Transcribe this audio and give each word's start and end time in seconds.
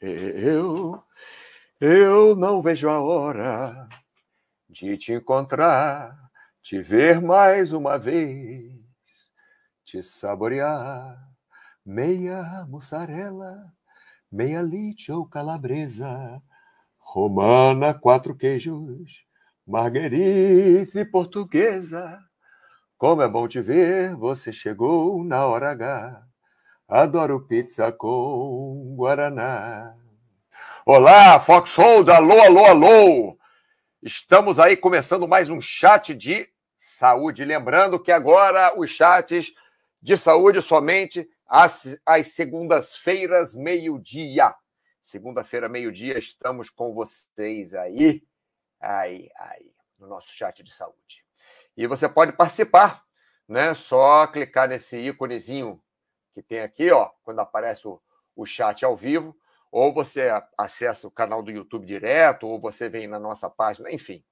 eu, 0.00 1.02
eu 1.80 2.34
não 2.34 2.60
vejo 2.60 2.88
a 2.88 3.00
hora 3.00 3.88
de 4.68 4.96
te 4.96 5.12
encontrar, 5.12 6.18
te 6.60 6.82
ver 6.82 7.20
mais 7.20 7.72
uma 7.72 7.96
vez, 7.96 8.72
te 9.84 10.02
saborear, 10.02 11.16
meia 11.86 12.66
mussarela, 12.68 13.72
meia 14.32 14.60
lite 14.60 15.12
ou 15.12 15.24
calabresa, 15.28 16.42
romana, 16.98 17.94
quatro 17.94 18.34
queijos, 18.34 19.24
marguerite 19.64 21.04
portuguesa. 21.04 22.18
Como 22.98 23.22
é 23.22 23.28
bom 23.28 23.46
te 23.46 23.60
ver, 23.60 24.16
você 24.16 24.52
chegou 24.52 25.22
na 25.22 25.46
hora 25.46 25.70
H. 25.70 26.33
Adoro 26.86 27.40
pizza 27.40 27.90
com 27.90 28.94
Guaraná. 28.94 29.96
Olá, 30.84 31.40
Foxhold, 31.40 32.10
alô, 32.10 32.38
alô, 32.42 32.64
alô! 32.66 33.38
Estamos 34.02 34.60
aí 34.60 34.76
começando 34.76 35.26
mais 35.26 35.48
um 35.48 35.62
chat 35.62 36.14
de 36.14 36.46
saúde. 36.78 37.42
Lembrando 37.42 37.98
que 37.98 38.12
agora 38.12 38.78
os 38.78 38.90
chats 38.90 39.54
de 40.02 40.14
saúde 40.18 40.60
somente 40.60 41.26
às, 41.48 41.98
às 42.04 42.28
segundas-feiras, 42.34 43.54
meio-dia. 43.54 44.54
Segunda-feira, 45.02 45.70
meio-dia, 45.70 46.18
estamos 46.18 46.68
com 46.68 46.92
vocês 46.92 47.72
aí, 47.72 48.22
aí, 48.78 49.30
aí, 49.38 49.72
no 49.98 50.06
nosso 50.06 50.30
chat 50.30 50.62
de 50.62 50.70
saúde. 50.70 51.24
E 51.74 51.86
você 51.86 52.10
pode 52.10 52.32
participar, 52.32 53.02
né? 53.48 53.72
Só 53.72 54.26
clicar 54.26 54.68
nesse 54.68 54.98
íconezinho 54.98 55.82
que 56.34 56.42
tem 56.42 56.60
aqui, 56.60 56.90
ó, 56.90 57.10
quando 57.22 57.38
aparece 57.38 57.86
o, 57.86 58.00
o 58.34 58.44
chat 58.44 58.84
ao 58.84 58.96
vivo, 58.96 59.34
ou 59.70 59.92
você 59.92 60.30
acessa 60.58 61.06
o 61.06 61.10
canal 61.10 61.42
do 61.42 61.50
YouTube 61.50 61.86
direto, 61.86 62.46
ou 62.46 62.60
você 62.60 62.88
vem 62.88 63.06
na 63.06 63.18
nossa 63.18 63.48
página, 63.48 63.90
enfim. 63.90 64.22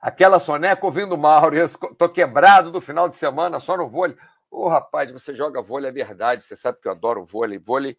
Aquela 0.00 0.40
soneca 0.40 0.84
ouvindo 0.84 1.16
Mauro, 1.16 1.56
tô 1.96 2.08
quebrado 2.08 2.72
do 2.72 2.80
final 2.80 3.08
de 3.08 3.16
semana, 3.16 3.60
só 3.60 3.76
no 3.76 3.88
vôlei. 3.88 4.16
Ô, 4.50 4.64
oh, 4.64 4.68
rapaz, 4.68 5.10
você 5.10 5.34
joga 5.34 5.62
vôlei, 5.62 5.88
é 5.88 5.92
verdade, 5.92 6.42
você 6.42 6.56
sabe 6.56 6.78
que 6.80 6.88
eu 6.88 6.92
adoro 6.92 7.24
vôlei. 7.24 7.58
Vôlei, 7.58 7.96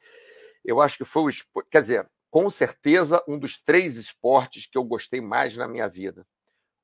eu 0.64 0.82
acho 0.82 0.98
que 0.98 1.06
foi 1.06 1.32
o. 1.32 1.64
Quer 1.72 1.80
dizer, 1.80 2.10
com 2.30 2.50
certeza, 2.50 3.24
um 3.28 3.40
dos 3.40 3.58
três 3.58 3.98
esportes 3.98 4.66
que 4.66 4.78
eu 4.78 4.84
gostei 4.84 5.22
mais 5.22 5.56
na 5.56 5.68
minha 5.68 5.88
vida. 5.88 6.26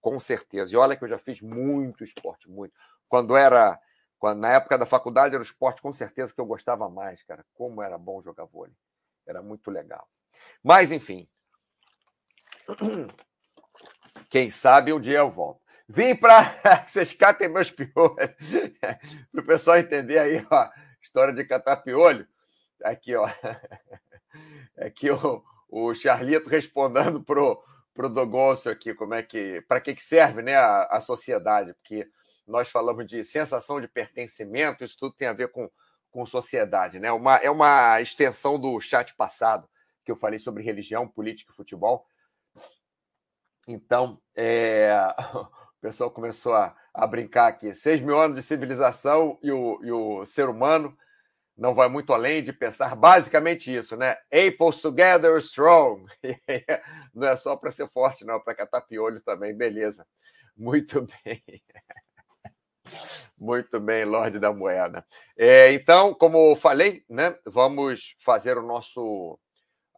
Com 0.02 0.20
certeza. 0.20 0.74
E 0.74 0.78
olha 0.78 0.96
que 0.96 1.04
eu 1.04 1.08
já 1.08 1.18
fiz 1.18 1.42
muito 1.42 2.04
esporte, 2.04 2.50
muito. 2.50 2.74
Quando 3.08 3.36
era 3.36 3.80
na 4.36 4.54
época 4.54 4.78
da 4.78 4.86
faculdade 4.86 5.36
era 5.36 5.42
o 5.42 5.46
esporte 5.46 5.82
com 5.82 5.94
certeza 5.94 6.34
que 6.34 6.42
eu 6.42 6.46
gostava 6.46 6.90
mais, 6.90 7.24
cara. 7.24 7.46
Como 7.54 7.82
era 7.82 7.98
bom 7.98 8.22
jogar 8.22 8.46
vôlei. 8.46 8.76
Era 9.26 9.42
muito 9.42 9.72
legal. 9.72 10.08
Mas, 10.64 10.92
enfim. 10.92 11.28
Quem 14.30 14.52
sabe 14.52 14.92
um 14.94 15.00
dia 15.00 15.20
eu 15.20 15.30
volto. 15.30 15.62
Vim 15.88 16.16
para. 16.16 16.56
Vocês 16.86 17.14
catem 17.14 17.48
meus 17.48 17.72
piolhos. 17.72 18.16
para 19.32 19.42
o 19.42 19.46
pessoal 19.46 19.78
entender 19.78 20.20
aí, 20.20 20.46
ó. 20.50 20.70
História 21.02 21.34
de 21.34 21.44
catar 21.46 21.78
piolho. 21.78 22.28
Aqui, 22.84 23.16
ó. 23.16 23.28
Aqui 24.78 25.10
o, 25.10 25.44
o 25.68 25.94
Charlito 25.96 26.50
respondendo 26.50 27.24
pro, 27.24 27.62
pro 27.94 28.10
Dogoncio 28.10 28.72
aqui, 28.72 28.94
como 28.94 29.14
é 29.14 29.24
que. 29.24 29.62
Para 29.68 29.82
que, 29.82 29.96
que 29.96 30.04
serve 30.04 30.42
né, 30.42 30.56
a, 30.56 30.84
a 30.84 31.02
sociedade? 31.02 31.74
Porque 31.74 32.08
nós 32.50 32.70
falamos 32.70 33.06
de 33.06 33.24
sensação 33.24 33.80
de 33.80 33.88
pertencimento, 33.88 34.84
isso 34.84 34.98
tudo 34.98 35.16
tem 35.16 35.28
a 35.28 35.34
ver 35.34 35.52
com, 35.52 35.70
com 36.10 36.26
sociedade. 36.26 37.00
Né? 37.00 37.12
Uma, 37.12 37.38
é 37.38 37.50
uma 37.50 38.02
extensão 38.02 38.60
do 38.60 38.80
chat 38.82 39.16
passado, 39.16 39.70
que 40.04 40.12
eu 40.12 40.16
falei 40.16 40.40
sobre 40.40 40.64
religião, 40.64 41.08
política 41.08 41.52
e 41.52 41.56
futebol. 41.56 42.06
Então, 43.68 44.20
é, 44.36 44.92
o 45.36 45.82
pessoal 45.82 46.10
começou 46.10 46.54
a, 46.54 46.76
a 46.94 47.06
brincar 47.06 47.48
aqui. 47.48 47.74
Seis 47.74 48.02
mil 48.02 48.20
anos 48.20 48.36
de 48.36 48.42
civilização 48.42 49.38
e 49.44 49.52
o, 49.52 49.80
e 49.84 49.92
o 49.92 50.26
ser 50.26 50.50
humano 50.50 50.98
não 51.56 51.76
vai 51.76 51.90
muito 51.90 52.14
além 52.14 52.42
de 52.42 52.54
pensar 52.54 52.96
basicamente 52.96 53.76
isso, 53.76 53.96
né? 53.98 54.18
Apples 54.32 54.82
together 54.82 55.36
strong. 55.38 56.06
não 57.14 57.28
é 57.28 57.36
só 57.36 57.56
para 57.56 57.70
ser 57.70 57.88
forte, 57.90 58.26
não, 58.26 58.40
para 58.40 58.56
catar 58.56 58.82
piolho 58.82 59.22
também, 59.22 59.56
beleza. 59.56 60.08
Muito 60.56 61.06
bem. 61.24 61.44
Muito 63.38 63.80
bem, 63.80 64.06
Lorde 64.06 64.40
da 64.40 64.52
Moeda. 64.52 65.06
É, 65.38 65.72
então, 65.74 66.14
como 66.14 66.56
falei, 66.56 67.04
né, 67.10 67.36
vamos 67.46 68.16
fazer 68.20 68.58
o 68.58 68.62
nosso, 68.62 69.40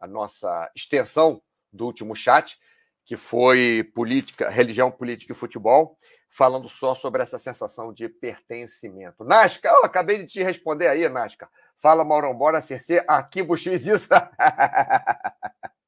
a 0.00 0.06
nossa 0.06 0.70
extensão 0.74 1.42
do 1.72 1.86
último 1.86 2.14
chat, 2.14 2.56
que 3.04 3.16
foi 3.16 3.90
política, 3.94 4.48
religião, 4.48 4.90
política 4.90 5.32
e 5.32 5.36
futebol, 5.36 5.98
falando 6.28 6.68
só 6.68 6.94
sobre 6.94 7.22
essa 7.22 7.38
sensação 7.38 7.92
de 7.92 8.08
pertencimento. 8.08 9.24
Nasca, 9.24 9.68
eu 9.68 9.84
acabei 9.84 10.18
de 10.18 10.26
te 10.26 10.42
responder 10.42 10.88
aí, 10.88 11.08
Nasca. 11.08 11.48
Fala, 11.78 12.04
Maurão, 12.04 12.34
bora 12.34 12.58
acertar 12.58 13.04
arquivo 13.08 13.56
X 13.56 13.86
isso. 13.86 14.08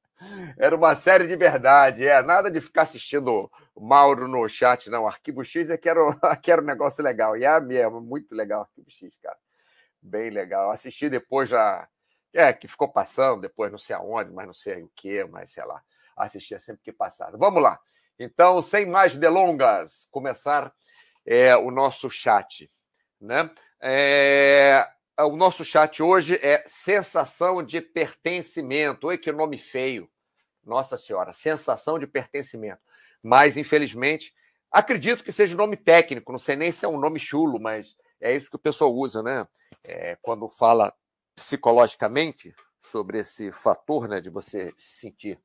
Era 0.57 0.75
uma 0.75 0.95
série 0.95 1.27
de 1.27 1.35
verdade, 1.35 2.07
é 2.07 2.21
nada 2.21 2.49
de 2.49 2.61
ficar 2.61 2.83
assistindo 2.83 3.51
Mauro 3.75 4.27
no 4.27 4.47
chat, 4.47 4.89
não. 4.89 5.07
Arquivo 5.07 5.43
X 5.43 5.69
é 5.69 5.77
que 5.77 5.89
era, 5.89 5.99
que 6.41 6.51
era 6.51 6.61
um 6.61 6.65
negócio 6.65 7.03
legal. 7.03 7.35
E 7.35 7.43
é 7.43 7.59
mesmo, 7.59 8.01
muito 8.01 8.33
legal 8.35 8.61
Arquivo 8.61 8.89
X, 8.89 9.17
cara. 9.17 9.37
Bem 10.01 10.29
legal. 10.29 10.71
Assisti 10.71 11.09
depois 11.09 11.49
já. 11.49 11.87
É, 12.33 12.51
que 12.51 12.67
ficou 12.67 12.91
passando, 12.91 13.41
depois 13.41 13.71
não 13.71 13.77
sei 13.77 13.95
aonde, 13.95 14.29
mas 14.33 14.45
não 14.45 14.53
sei 14.53 14.83
o 14.83 14.91
que, 14.93 15.23
mas 15.25 15.51
sei 15.51 15.63
lá. 15.63 15.81
Assistia 16.17 16.59
sempre 16.59 16.83
que 16.83 16.91
passava. 16.91 17.37
Vamos 17.37 17.63
lá. 17.63 17.79
Então, 18.19 18.61
sem 18.61 18.85
mais 18.85 19.15
delongas, 19.15 20.07
começar 20.11 20.73
é, 21.25 21.55
o 21.55 21.71
nosso 21.71 22.09
chat. 22.09 22.69
Né? 23.19 23.49
É, 23.81 24.85
o 25.23 25.35
nosso 25.37 25.63
chat 25.63 26.03
hoje 26.03 26.35
é 26.41 26.63
sensação 26.67 27.63
de 27.63 27.79
pertencimento. 27.79 29.07
Oi, 29.07 29.17
que 29.17 29.31
nome 29.31 29.57
feio. 29.57 30.09
Nossa 30.63 30.97
Senhora, 30.97 31.31
sensação 31.31 31.97
de 31.97 32.05
pertencimento. 32.05 32.81
Mas, 33.23 33.55
infelizmente, 33.55 34.33
acredito 34.69 35.23
que 35.23 35.31
seja 35.31 35.53
um 35.53 35.57
nome 35.57 35.77
técnico, 35.77 36.31
não 36.31 36.39
sei 36.39 36.55
nem 36.55 36.71
se 36.71 36.85
é 36.85 36.87
um 36.87 36.99
nome 36.99 37.19
chulo, 37.19 37.59
mas 37.59 37.95
é 38.19 38.35
isso 38.35 38.49
que 38.49 38.55
o 38.57 38.59
pessoal 38.59 38.93
usa, 38.93 39.23
né? 39.23 39.47
É, 39.83 40.17
quando 40.21 40.49
fala 40.49 40.93
psicologicamente 41.33 42.53
sobre 42.81 43.19
esse 43.19 43.51
fator 43.51 44.07
né, 44.07 44.19
de 44.19 44.29
você 44.29 44.73
se 44.77 44.99
sentir 44.99 45.39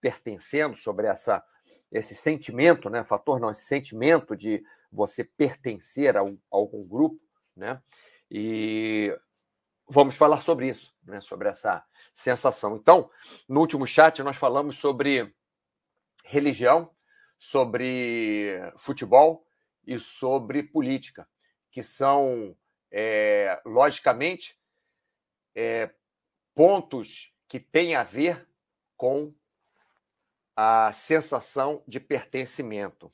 pertencendo, 0.00 0.76
sobre 0.76 1.06
essa, 1.06 1.44
esse 1.92 2.14
sentimento, 2.14 2.90
né? 2.90 3.04
Fator 3.04 3.38
não, 3.38 3.50
esse 3.50 3.66
sentimento 3.66 4.36
de 4.36 4.64
você 4.90 5.22
pertencer 5.22 6.16
a 6.16 6.20
algum 6.50 6.84
grupo, 6.84 7.20
né? 7.56 7.80
E 8.34 9.14
vamos 9.86 10.16
falar 10.16 10.40
sobre 10.40 10.66
isso, 10.66 10.90
né? 11.04 11.20
sobre 11.20 11.50
essa 11.50 11.84
sensação. 12.14 12.76
Então, 12.76 13.10
no 13.46 13.60
último 13.60 13.86
chat, 13.86 14.22
nós 14.22 14.38
falamos 14.38 14.78
sobre 14.78 15.34
religião, 16.24 16.90
sobre 17.38 18.58
futebol 18.78 19.46
e 19.86 19.98
sobre 19.98 20.62
política, 20.62 21.28
que 21.70 21.82
são, 21.82 22.56
é, 22.90 23.60
logicamente, 23.66 24.58
é, 25.54 25.90
pontos 26.54 27.34
que 27.46 27.60
têm 27.60 27.94
a 27.94 28.02
ver 28.02 28.48
com 28.96 29.34
a 30.56 30.90
sensação 30.94 31.84
de 31.86 32.00
pertencimento. 32.00 33.12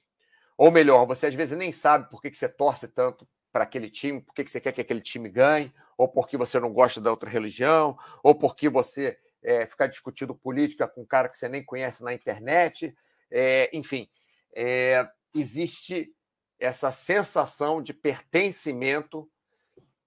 Ou 0.56 0.71
melhor, 0.71 1.06
você 1.06 1.27
às 1.27 1.35
vezes 1.35 1.59
nem 1.59 1.73
sabe 1.73 2.09
por 2.09 2.23
que, 2.23 2.31
que 2.31 2.39
você 2.39 2.49
torce 2.49 2.87
tanto 2.87 3.29
para 3.53 3.64
aquele 3.64 3.91
time, 3.91 4.20
por 4.20 4.34
que 4.34 4.47
você 4.47 4.60
quer 4.60 4.72
que 4.72 4.81
aquele 4.81 5.00
time 5.00 5.28
ganhe, 5.28 5.72
ou 5.97 6.09
porque 6.09 6.36
você 6.36 6.60
não 6.60 6.72
gosta 6.72 7.00
da 7.00 7.10
outra 7.10 7.28
religião, 7.28 7.98
ou 8.22 8.34
porque 8.34 8.69
você 8.69 9.19
é, 9.42 9.66
ficar 9.66 9.86
discutindo 9.86 10.34
política 10.34 10.87
com 10.87 11.02
um 11.02 11.06
cara 11.06 11.28
que 11.28 11.38
você 11.38 11.49
nem 11.49 11.64
conhece 11.64 12.02
na 12.02 12.12
internet. 12.12 12.96
É, 13.31 13.70
enfim, 13.76 14.08
é, 14.55 15.08
existe 15.34 16.14
essa 16.58 16.90
sensação 16.90 17.82
de 17.82 17.93
pertencimento 17.93 19.31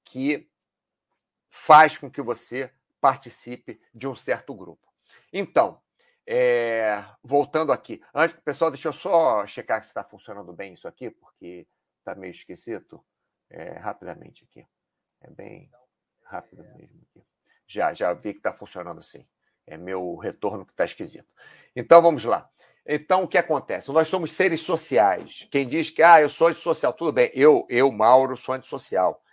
que 0.03 0.49
faz 1.49 1.97
com 1.97 2.09
que 2.09 2.21
você 2.21 2.71
participe 2.99 3.81
de 3.93 4.07
um 4.07 4.15
certo 4.15 4.53
grupo. 4.53 4.87
Então, 5.33 5.81
é, 6.27 7.03
voltando 7.23 7.71
aqui, 7.71 8.01
antes, 8.13 8.37
pessoal, 8.41 8.69
deixa 8.69 8.89
eu 8.89 8.93
só 8.93 9.45
checar 9.47 9.83
se 9.83 9.89
está 9.89 10.03
funcionando 10.03 10.53
bem 10.53 10.73
isso 10.73 10.87
aqui, 10.87 11.09
porque 11.09 11.67
está 11.99 12.15
meio 12.15 12.31
esquisito 12.31 13.03
é, 13.51 13.77
rapidamente 13.77 14.43
aqui. 14.43 14.65
É 15.21 15.29
bem 15.29 15.69
rápido 16.23 16.63
mesmo 16.75 17.01
aqui. 17.09 17.23
Já, 17.67 17.93
já 17.93 18.13
vi 18.13 18.33
que 18.33 18.39
está 18.39 18.53
funcionando 18.53 18.99
assim. 18.99 19.25
É 19.67 19.77
meu 19.77 20.15
retorno 20.15 20.65
que 20.65 20.71
está 20.71 20.85
esquisito. 20.85 21.27
Então 21.75 22.01
vamos 22.01 22.25
lá. 22.25 22.49
Então 22.85 23.23
o 23.23 23.27
que 23.27 23.37
acontece? 23.37 23.91
Nós 23.91 24.07
somos 24.07 24.31
seres 24.31 24.61
sociais. 24.61 25.47
Quem 25.51 25.67
diz 25.67 25.89
que 25.89 26.01
ah, 26.01 26.21
eu 26.21 26.29
sou 26.29 26.47
antissocial, 26.47 26.93
tudo 26.93 27.11
bem. 27.11 27.29
Eu, 27.33 27.65
eu 27.69 27.91
Mauro, 27.91 28.35
sou 28.35 28.55
antissocial. 28.55 29.23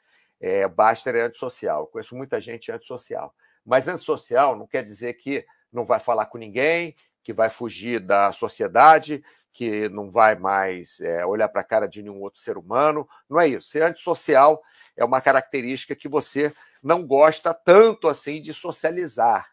É, 0.41 0.69
Baster 0.69 1.15
é 1.15 1.23
antissocial. 1.23 1.87
conheço 1.87 2.15
muita 2.15 2.41
gente 2.41 2.71
antissocial. 2.71 3.35
Mas 3.65 3.89
antissocial 3.89 4.57
não 4.57 4.67
quer 4.67 4.83
dizer 4.85 5.15
que 5.15 5.45
não 5.73 5.85
vai 5.85 5.99
falar 5.99 6.27
com 6.27 6.39
ninguém, 6.39 6.95
que 7.23 7.33
vai 7.33 7.51
fugir 7.51 8.01
da 8.01 8.33
sociedade, 8.33 9.23
que 9.59 9.89
não 9.89 10.09
vai 10.09 10.37
mais 10.37 11.01
é, 11.01 11.27
olhar 11.27 11.49
para 11.49 11.63
a 11.63 11.65
cara 11.65 11.89
de 11.89 12.01
nenhum 12.01 12.21
outro 12.21 12.41
ser 12.41 12.57
humano. 12.57 13.09
Não 13.29 13.41
é 13.41 13.49
isso. 13.49 13.67
Ser 13.67 13.83
antissocial 13.83 14.63
é 14.97 15.05
uma 15.05 15.21
característica 15.21 15.97
que 15.97 16.07
você 16.07 16.55
não 16.81 17.05
gosta 17.05 17.53
tanto 17.53 18.07
assim 18.07 18.41
de 18.41 18.55
socializar, 18.55 19.51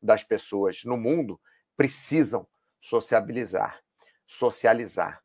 das 0.03 0.25
pessoas 0.25 0.83
no 0.83 0.97
mundo 0.97 1.39
precisam 1.77 2.45
sociabilizar, 2.81 3.79
socializar. 4.27 5.23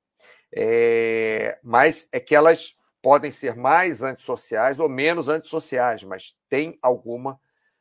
É, 0.54 1.58
mas 1.60 2.08
é 2.12 2.20
que 2.20 2.36
elas 2.36 2.76
podem 3.02 3.32
ser 3.32 3.56
mais 3.56 4.04
antissociais 4.04 4.78
ou 4.78 4.88
menos 4.88 5.28
antissociais, 5.28 6.04
mas 6.04 6.36
tem 6.48 6.78
alguma 6.80 7.40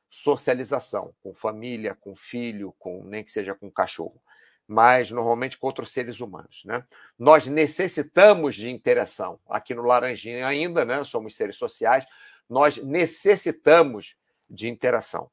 socialização 0.10 1.14
com 1.22 1.32
família, 1.32 1.94
com 1.94 2.16
filho, 2.16 2.74
com 2.80 3.04
nem 3.04 3.24
que 3.24 3.32
seja 3.32 3.54
com 3.54 3.70
cachorro, 3.70 4.20
mas 4.70 5.10
normalmente 5.10 5.58
com 5.58 5.66
outros 5.66 5.92
seres 5.92 6.22
humanos, 6.22 6.62
né? 6.64 6.86
Nós 7.18 7.48
necessitamos 7.48 8.54
de 8.54 8.70
interação. 8.70 9.40
Aqui 9.50 9.74
no 9.74 9.82
Laranjinha 9.82 10.46
ainda, 10.46 10.86
né? 10.86 11.04
Somos 11.04 11.36
seres 11.36 11.56
sociais, 11.56 12.06
nós 12.48 12.78
necessitamos 12.78 14.16
de 14.48 14.70
interação. 14.70 15.32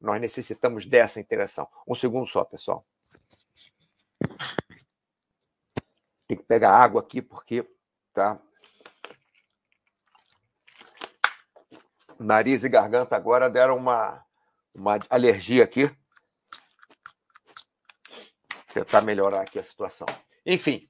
Nós 0.00 0.18
necessitamos 0.18 0.86
dessa 0.86 1.20
interação. 1.20 1.68
Um 1.86 1.94
segundo 1.94 2.26
só, 2.26 2.44
pessoal. 2.44 2.82
Tem 6.26 6.38
que 6.38 6.44
pegar 6.44 6.70
água 6.70 7.02
aqui 7.02 7.20
porque 7.20 7.68
tá 8.14 8.40
nariz 12.18 12.64
e 12.64 12.70
garganta 12.70 13.14
agora 13.14 13.50
deram 13.50 13.76
uma, 13.76 14.24
uma 14.74 14.98
alergia 15.10 15.62
aqui. 15.62 15.94
Tentar 18.84 19.02
melhorar 19.02 19.42
aqui 19.42 19.58
a 19.58 19.62
situação. 19.62 20.06
Enfim, 20.46 20.88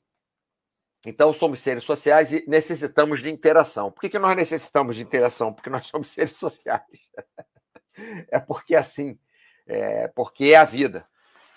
então 1.06 1.32
somos 1.32 1.60
seres 1.60 1.84
sociais 1.84 2.32
e 2.32 2.44
necessitamos 2.46 3.20
de 3.20 3.30
interação. 3.30 3.90
Por 3.90 4.00
que, 4.00 4.08
que 4.08 4.18
nós 4.18 4.36
necessitamos 4.36 4.96
de 4.96 5.02
interação? 5.02 5.52
Porque 5.52 5.70
nós 5.70 5.86
somos 5.86 6.08
seres 6.12 6.36
sociais. 6.36 6.82
É 8.30 8.38
porque 8.38 8.74
é 8.74 8.78
assim, 8.78 9.18
é 9.66 10.08
porque 10.08 10.46
é 10.46 10.56
a 10.56 10.64
vida. 10.64 11.06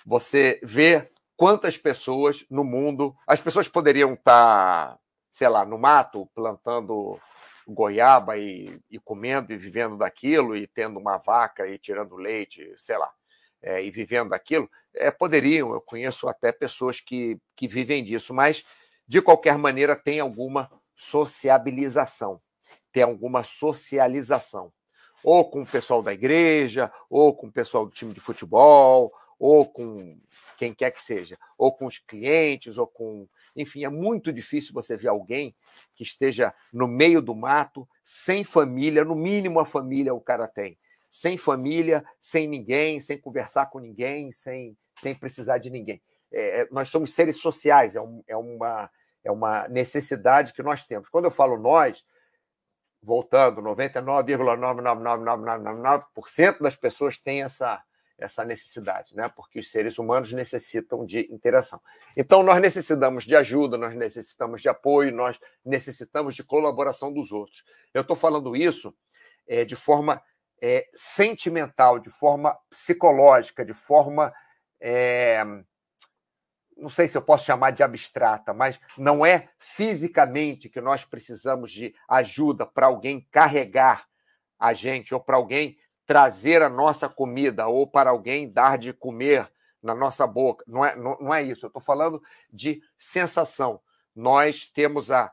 Você 0.05 0.59
vê 0.63 1.11
quantas 1.35 1.77
pessoas 1.77 2.45
no 2.49 2.63
mundo. 2.63 3.15
As 3.27 3.39
pessoas 3.39 3.67
poderiam 3.67 4.13
estar, 4.13 4.97
sei 5.31 5.49
lá, 5.49 5.65
no 5.65 5.77
mato, 5.77 6.29
plantando 6.33 7.19
goiaba 7.67 8.37
e, 8.37 8.79
e, 8.89 8.99
comendo 8.99 9.53
e 9.53 9.57
vivendo 9.57 9.97
daquilo, 9.97 10.55
e 10.55 10.65
tendo 10.65 10.99
uma 10.99 11.17
vaca 11.17 11.67
e 11.67 11.77
tirando 11.77 12.15
leite, 12.15 12.73
sei 12.77 12.97
lá, 12.97 13.11
é, 13.61 13.83
e 13.83 13.91
vivendo 13.91 14.29
daquilo, 14.29 14.69
é, 14.95 15.11
poderiam, 15.11 15.73
eu 15.73 15.81
conheço 15.81 16.27
até 16.27 16.51
pessoas 16.51 16.99
que, 16.99 17.37
que 17.55 17.67
vivem 17.67 18.03
disso, 18.03 18.33
mas 18.33 18.63
de 19.07 19.21
qualquer 19.21 19.57
maneira 19.57 19.95
tem 19.95 20.19
alguma 20.19 20.69
sociabilização, 20.95 22.41
tem 22.91 23.03
alguma 23.03 23.43
socialização, 23.43 24.71
ou 25.23 25.49
com 25.49 25.61
o 25.61 25.67
pessoal 25.67 26.01
da 26.01 26.13
igreja, 26.13 26.91
ou 27.09 27.35
com 27.35 27.47
o 27.47 27.51
pessoal 27.51 27.85
do 27.85 27.91
time 27.91 28.13
de 28.13 28.19
futebol, 28.19 29.13
ou 29.37 29.65
com 29.65 30.19
quem 30.57 30.73
quer 30.73 30.91
que 30.91 31.01
seja, 31.01 31.37
ou 31.57 31.73
com 31.73 31.85
os 31.85 31.97
clientes, 31.97 32.77
ou 32.77 32.87
com 32.87 33.27
enfim, 33.55 33.83
é 33.83 33.89
muito 33.89 34.31
difícil 34.31 34.73
você 34.73 34.95
ver 34.95 35.09
alguém 35.09 35.55
que 35.95 36.03
esteja 36.03 36.53
no 36.71 36.87
meio 36.87 37.21
do 37.21 37.35
mato, 37.35 37.87
sem 38.03 38.43
família, 38.43 39.03
no 39.03 39.15
mínimo 39.15 39.59
a 39.59 39.65
família 39.65 40.13
o 40.13 40.21
cara 40.21 40.47
tem. 40.47 40.77
Sem 41.11 41.37
família, 41.37 42.03
sem 42.19 42.47
ninguém, 42.47 42.99
sem 43.01 43.19
conversar 43.19 43.67
com 43.67 43.79
ninguém, 43.79 44.31
sem, 44.31 44.77
sem 44.97 45.13
precisar 45.13 45.57
de 45.57 45.69
ninguém. 45.69 46.01
É, 46.31 46.61
é 46.61 46.67
nós 46.71 46.89
somos 46.89 47.13
seres 47.13 47.37
sociais, 47.37 47.95
é, 47.95 48.01
um, 48.01 48.23
é, 48.27 48.37
uma, 48.37 48.89
é 49.23 49.31
uma 49.31 49.67
necessidade 49.67 50.53
que 50.53 50.63
nós 50.63 50.85
temos. 50.85 51.09
Quando 51.09 51.25
eu 51.25 51.31
falo 51.31 51.57
nós, 51.57 52.03
voltando, 53.01 53.61
99,99999% 53.61 56.61
das 56.61 56.75
pessoas 56.75 57.17
têm 57.17 57.43
essa, 57.43 57.81
essa 58.17 58.43
necessidade, 58.45 59.15
né? 59.15 59.29
Porque 59.29 59.59
os 59.59 59.71
seres 59.71 59.97
humanos 59.97 60.31
necessitam 60.31 61.05
de 61.05 61.27
interação. 61.33 61.81
Então, 62.15 62.43
nós 62.43 62.61
necessitamos 62.61 63.25
de 63.25 63.35
ajuda, 63.35 63.77
nós 63.77 63.95
necessitamos 63.95 64.61
de 64.61 64.69
apoio, 64.69 65.13
nós 65.13 65.37
necessitamos 65.65 66.35
de 66.35 66.43
colaboração 66.43 67.11
dos 67.11 67.31
outros. 67.31 67.65
Eu 67.93 68.01
estou 68.01 68.15
falando 68.15 68.55
isso 68.55 68.93
é, 69.47 69.65
de 69.65 69.75
forma 69.75 70.21
é, 70.61 70.87
sentimental, 70.93 71.99
de 71.99 72.09
forma 72.09 72.57
psicológica, 72.69 73.65
de 73.65 73.73
forma. 73.73 74.33
É, 74.79 75.43
não 76.77 76.89
sei 76.89 77.07
se 77.07 77.17
eu 77.17 77.21
posso 77.21 77.45
chamar 77.45 77.71
de 77.71 77.83
abstrata, 77.83 78.53
mas 78.53 78.79
não 78.97 79.25
é 79.25 79.49
fisicamente 79.59 80.69
que 80.69 80.81
nós 80.81 81.03
precisamos 81.05 81.71
de 81.71 81.93
ajuda 82.07 82.65
para 82.65 82.87
alguém 82.87 83.27
carregar 83.31 84.07
a 84.59 84.73
gente 84.73 85.13
ou 85.13 85.19
para 85.19 85.37
alguém 85.37 85.77
trazer 86.05 86.61
a 86.61 86.69
nossa 86.69 87.07
comida 87.07 87.67
ou 87.67 87.87
para 87.87 88.09
alguém 88.09 88.51
dar 88.51 88.77
de 88.77 88.93
comer 88.93 89.51
na 89.81 89.95
nossa 89.95 90.25
boca. 90.27 90.63
Não 90.67 90.85
é, 90.85 90.95
não, 90.95 91.17
não 91.19 91.33
é 91.33 91.41
isso. 91.43 91.65
Eu 91.65 91.67
estou 91.67 91.81
falando 91.81 92.21
de 92.51 92.81
sensação. 92.97 93.81
Nós 94.15 94.65
temos 94.65 95.11
a, 95.11 95.31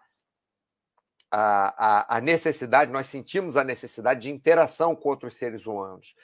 a, 1.31 2.17
a, 2.17 2.21
necessidade, 2.21 2.91
nós 2.91 3.07
sentimos 3.07 3.57
a 3.57 3.65
necessidade 3.65 4.21
de 4.21 4.31
interação 4.31 4.97
com 4.97 5.11
outros 5.11 5.37
seres 5.37 5.67
humanos. 5.67 6.15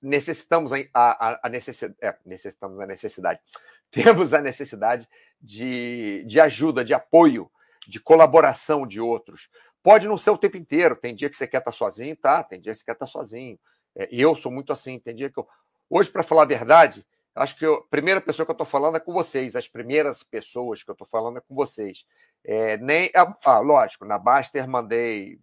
Necessitamos 0.00 0.72
a, 0.72 0.78
a, 0.94 1.40
a 1.42 1.48
necessidade, 1.48 1.96
é, 2.00 2.16
necessitamos 2.24 2.78
a 2.80 2.86
necessidade. 2.86 3.40
Temos 3.90 4.32
a 4.32 4.40
necessidade 4.40 5.08
de, 5.40 6.24
de 6.26 6.40
ajuda, 6.40 6.84
de 6.84 6.94
apoio, 6.94 7.50
de 7.86 7.98
colaboração 8.00 8.86
de 8.86 9.00
outros. 9.00 9.50
Pode 9.82 10.06
não 10.06 10.16
ser 10.16 10.30
o 10.30 10.38
tempo 10.38 10.56
inteiro. 10.56 10.96
Tem 10.96 11.14
dia 11.14 11.28
que 11.28 11.36
você 11.36 11.46
quer 11.46 11.58
estar 11.58 11.72
sozinho, 11.72 12.16
tá? 12.16 12.42
Tem 12.44 12.60
dia 12.60 12.72
que 12.72 12.78
você 12.78 12.84
quer 12.84 12.92
estar 12.92 13.06
sozinho. 13.06 13.58
É, 13.96 14.08
eu 14.10 14.36
sou 14.36 14.52
muito 14.52 14.72
assim. 14.72 14.98
Tem 14.98 15.14
dia 15.14 15.28
que 15.28 15.38
eu. 15.38 15.46
Hoje, 15.90 16.10
para 16.10 16.22
falar 16.22 16.42
a 16.42 16.46
verdade, 16.46 17.04
acho 17.34 17.58
que 17.58 17.66
eu, 17.66 17.74
a 17.74 17.82
primeira 17.90 18.20
pessoa 18.20 18.46
que 18.46 18.50
eu 18.50 18.54
estou 18.54 18.66
falando 18.66 18.96
é 18.96 19.00
com 19.00 19.12
vocês. 19.12 19.56
As 19.56 19.66
primeiras 19.66 20.22
pessoas 20.22 20.82
que 20.82 20.90
eu 20.90 20.94
estou 20.94 21.06
falando 21.06 21.38
é 21.38 21.40
com 21.40 21.54
vocês. 21.54 22.06
É, 22.44 22.76
nem, 22.76 23.10
ah, 23.14 23.36
ah 23.44 23.58
lógico, 23.60 24.04
na 24.04 24.18
Baster 24.18 24.68
mandei 24.68 25.40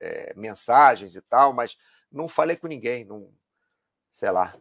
é, 0.00 0.34
mensagens 0.36 1.16
e 1.16 1.20
tal, 1.20 1.52
mas 1.52 1.78
não 2.10 2.28
falei 2.28 2.56
com 2.56 2.66
ninguém. 2.66 3.04
Não, 3.04 3.30
sei 4.12 4.30
lá. 4.30 4.54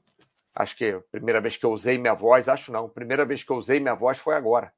Acho 0.53 0.77
que 0.77 0.85
a 0.85 1.01
primeira 1.11 1.41
vez 1.41 1.57
que 1.57 1.65
eu 1.65 1.71
usei 1.71 1.97
minha 1.97 2.13
voz, 2.13 2.47
acho 2.47 2.71
não. 2.71 2.85
A 2.85 2.89
primeira 2.89 3.25
vez 3.25 3.43
que 3.43 3.51
eu 3.51 3.57
usei 3.57 3.79
minha 3.79 3.95
voz 3.95 4.17
foi 4.17 4.35
agora. 4.35 4.73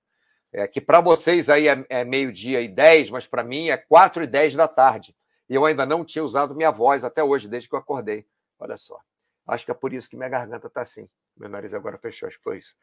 É, 0.52 0.68
que 0.68 0.82
para 0.82 1.02
vocês 1.02 1.50
aí 1.50 1.68
é, 1.68 1.86
é 1.90 2.04
meio-dia 2.04 2.62
e 2.62 2.68
dez, 2.68 3.10
mas 3.10 3.28
para 3.28 3.44
mim 3.44 3.70
é 3.70 3.78
quatro 3.78 4.24
e 4.24 4.28
dez 4.28 4.56
da 4.56 4.68
tarde. 4.68 5.16
E 5.50 5.54
eu 5.56 5.66
ainda 5.66 5.86
não 5.86 6.04
tinha 6.04 6.24
usado 6.24 6.56
minha 6.56 6.72
voz 6.72 7.04
até 7.04 7.24
hoje, 7.24 7.48
desde 7.48 7.70
que 7.70 7.76
eu 7.76 7.80
acordei. 7.80 8.26
Olha 8.60 8.78
só. 8.78 9.00
Acho 9.46 9.66
que 9.66 9.72
é 9.72 9.74
por 9.74 9.94
isso 9.94 10.10
que 10.10 10.18
minha 10.18 10.30
garganta 10.30 10.68
está 10.68 10.82
assim. 10.82 11.10
Meu 11.36 11.48
nariz 11.48 11.74
agora 11.74 11.98
fechou, 11.98 12.28
acho 12.28 12.38
que 12.38 12.44
foi 12.44 12.58
isso. 12.58 12.76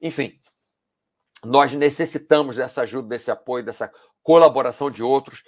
Enfim, 0.00 0.40
nós 1.44 1.72
necessitamos 1.74 2.56
dessa 2.56 2.82
ajuda, 2.82 3.08
desse 3.08 3.30
apoio, 3.30 3.64
dessa 3.64 3.90
colaboração 4.22 4.90
de 4.90 5.02
outros 5.02 5.42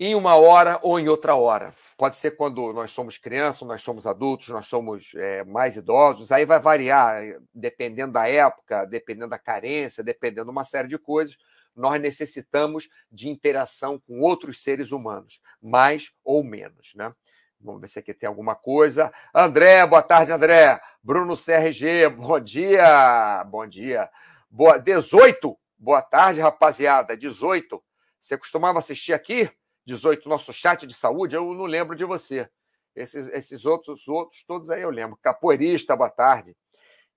em 0.00 0.14
uma 0.14 0.36
hora 0.36 0.78
ou 0.82 0.98
em 1.00 1.08
outra 1.08 1.34
hora. 1.34 1.74
Pode 1.96 2.16
ser 2.16 2.32
quando 2.32 2.72
nós 2.72 2.92
somos 2.92 3.18
crianças, 3.18 3.62
nós 3.62 3.82
somos 3.82 4.06
adultos, 4.06 4.48
nós 4.48 4.66
somos 4.66 5.12
é, 5.16 5.42
mais 5.44 5.76
idosos, 5.76 6.30
aí 6.30 6.44
vai 6.44 6.60
variar, 6.60 7.20
dependendo 7.52 8.12
da 8.12 8.28
época, 8.28 8.84
dependendo 8.84 9.30
da 9.30 9.38
carência, 9.38 10.04
dependendo 10.04 10.44
de 10.44 10.50
uma 10.50 10.62
série 10.62 10.86
de 10.86 10.98
coisas. 10.98 11.36
Nós 11.74 12.00
necessitamos 12.00 12.88
de 13.10 13.28
interação 13.28 13.98
com 13.98 14.20
outros 14.20 14.62
seres 14.62 14.92
humanos, 14.92 15.40
mais 15.60 16.12
ou 16.24 16.44
menos, 16.44 16.92
né? 16.94 17.12
Vamos 17.60 17.80
ver 17.80 17.88
se 17.88 17.98
aqui 17.98 18.14
tem 18.14 18.28
alguma 18.28 18.54
coisa. 18.54 19.12
André, 19.34 19.84
boa 19.84 20.02
tarde, 20.02 20.30
André. 20.30 20.80
Bruno 21.02 21.34
CRG, 21.36 22.08
bom 22.08 22.38
dia. 22.38 23.42
Bom 23.44 23.66
dia. 23.66 24.08
Boa, 24.50 24.78
18, 24.78 25.58
boa 25.78 26.00
tarde, 26.00 26.40
rapaziada. 26.40 27.14
18. 27.14 27.84
Você 28.18 28.38
costumava 28.38 28.78
assistir 28.78 29.12
aqui? 29.12 29.50
18, 29.84 30.26
nosso 30.26 30.52
chat 30.54 30.86
de 30.86 30.94
saúde, 30.94 31.36
eu 31.36 31.54
não 31.54 31.66
lembro 31.66 31.94
de 31.94 32.04
você. 32.04 32.48
Esses, 32.96 33.28
esses 33.28 33.66
outros, 33.66 34.08
outros 34.08 34.42
todos 34.44 34.70
aí 34.70 34.82
eu 34.82 34.90
lembro. 34.90 35.18
Capoeirista, 35.22 35.94
boa 35.94 36.10
tarde. 36.10 36.56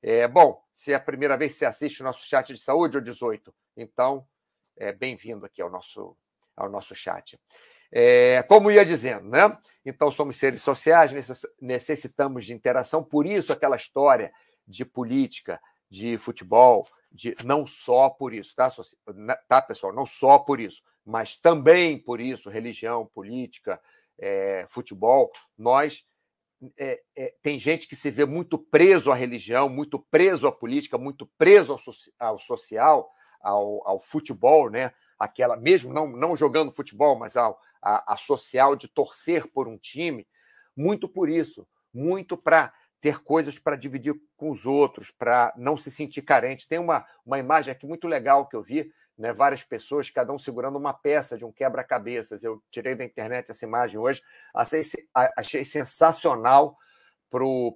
É, 0.03 0.27
bom, 0.27 0.61
se 0.73 0.91
é 0.91 0.95
a 0.95 0.99
primeira 0.99 1.37
vez 1.37 1.53
que 1.53 1.59
você 1.59 1.65
assiste 1.65 2.01
o 2.01 2.03
nosso 2.03 2.27
chat 2.27 2.53
de 2.53 2.59
saúde, 2.59 2.97
ou 2.97 3.03
18, 3.03 3.53
então, 3.77 4.27
é, 4.77 4.91
bem-vindo 4.91 5.45
aqui 5.45 5.61
ao 5.61 5.69
nosso, 5.69 6.17
ao 6.55 6.69
nosso 6.69 6.93
chat. 6.93 7.39
É, 7.91 8.43
como 8.43 8.71
ia 8.71 8.85
dizendo, 8.85 9.29
né? 9.29 9.57
Então, 9.85 10.11
somos 10.11 10.35
seres 10.35 10.61
sociais, 10.61 11.13
necessitamos 11.61 12.45
de 12.45 12.53
interação, 12.53 13.03
por 13.03 13.25
isso 13.25 13.53
aquela 13.53 13.77
história 13.77 14.33
de 14.67 14.83
política, 14.83 15.59
de 15.89 16.17
futebol, 16.17 16.87
de 17.11 17.35
não 17.43 17.67
só 17.67 18.09
por 18.09 18.33
isso, 18.33 18.55
tá, 18.55 18.69
tá 19.47 19.61
pessoal? 19.61 19.93
Não 19.93 20.05
só 20.05 20.39
por 20.39 20.59
isso, 20.59 20.81
mas 21.05 21.35
também 21.35 21.99
por 21.99 22.21
isso, 22.21 22.49
religião, 22.49 23.05
política, 23.05 23.81
é, 24.17 24.65
futebol, 24.69 25.31
nós 25.57 26.05
é, 26.77 27.01
é, 27.17 27.33
tem 27.41 27.57
gente 27.57 27.87
que 27.87 27.95
se 27.95 28.11
vê 28.11 28.23
muito 28.23 28.57
preso 28.57 29.11
à 29.11 29.15
religião, 29.15 29.67
muito 29.67 29.99
preso 29.99 30.47
à 30.47 30.51
política, 30.51 30.97
muito 30.97 31.25
preso 31.37 31.73
ao, 31.73 31.79
ao 32.19 32.39
social, 32.39 33.11
ao, 33.41 33.87
ao, 33.87 33.99
futebol, 33.99 34.69
né? 34.69 34.93
Aquela, 35.17 35.57
mesmo 35.57 35.91
não, 35.91 36.07
não 36.07 36.35
jogando 36.35 36.71
futebol, 36.71 37.17
mas 37.17 37.35
ao, 37.35 37.59
a, 37.81 38.13
a 38.13 38.17
social 38.17 38.75
de 38.75 38.87
torcer 38.87 39.47
por 39.47 39.67
um 39.67 39.77
time, 39.77 40.27
muito 40.75 41.09
por 41.09 41.29
isso, 41.29 41.67
muito 41.93 42.37
para 42.37 42.73
ter 43.01 43.19
coisas 43.23 43.57
para 43.57 43.75
dividir 43.75 44.15
com 44.37 44.49
os 44.49 44.65
outros, 44.65 45.11
para 45.11 45.51
não 45.57 45.75
se 45.75 45.89
sentir 45.89 46.21
carente. 46.21 46.67
Tem 46.67 46.79
uma, 46.79 47.05
uma 47.25 47.39
imagem 47.39 47.71
aqui 47.71 47.85
muito 47.85 48.07
legal 48.07 48.47
que 48.47 48.55
eu 48.55 48.61
vi, 48.61 48.93
né, 49.17 49.33
várias 49.33 49.63
pessoas, 49.63 50.09
cada 50.09 50.31
um 50.31 50.39
segurando 50.39 50.77
uma 50.77 50.93
peça 50.93 51.37
de 51.37 51.43
um 51.43 51.51
quebra-cabeças. 51.51 52.43
Eu 52.43 52.61
tirei 52.69 52.95
da 52.95 53.03
internet 53.03 53.49
essa 53.49 53.65
imagem 53.65 53.99
hoje, 53.99 54.21
achei, 54.53 54.81
achei 55.35 55.65
sensacional 55.65 56.77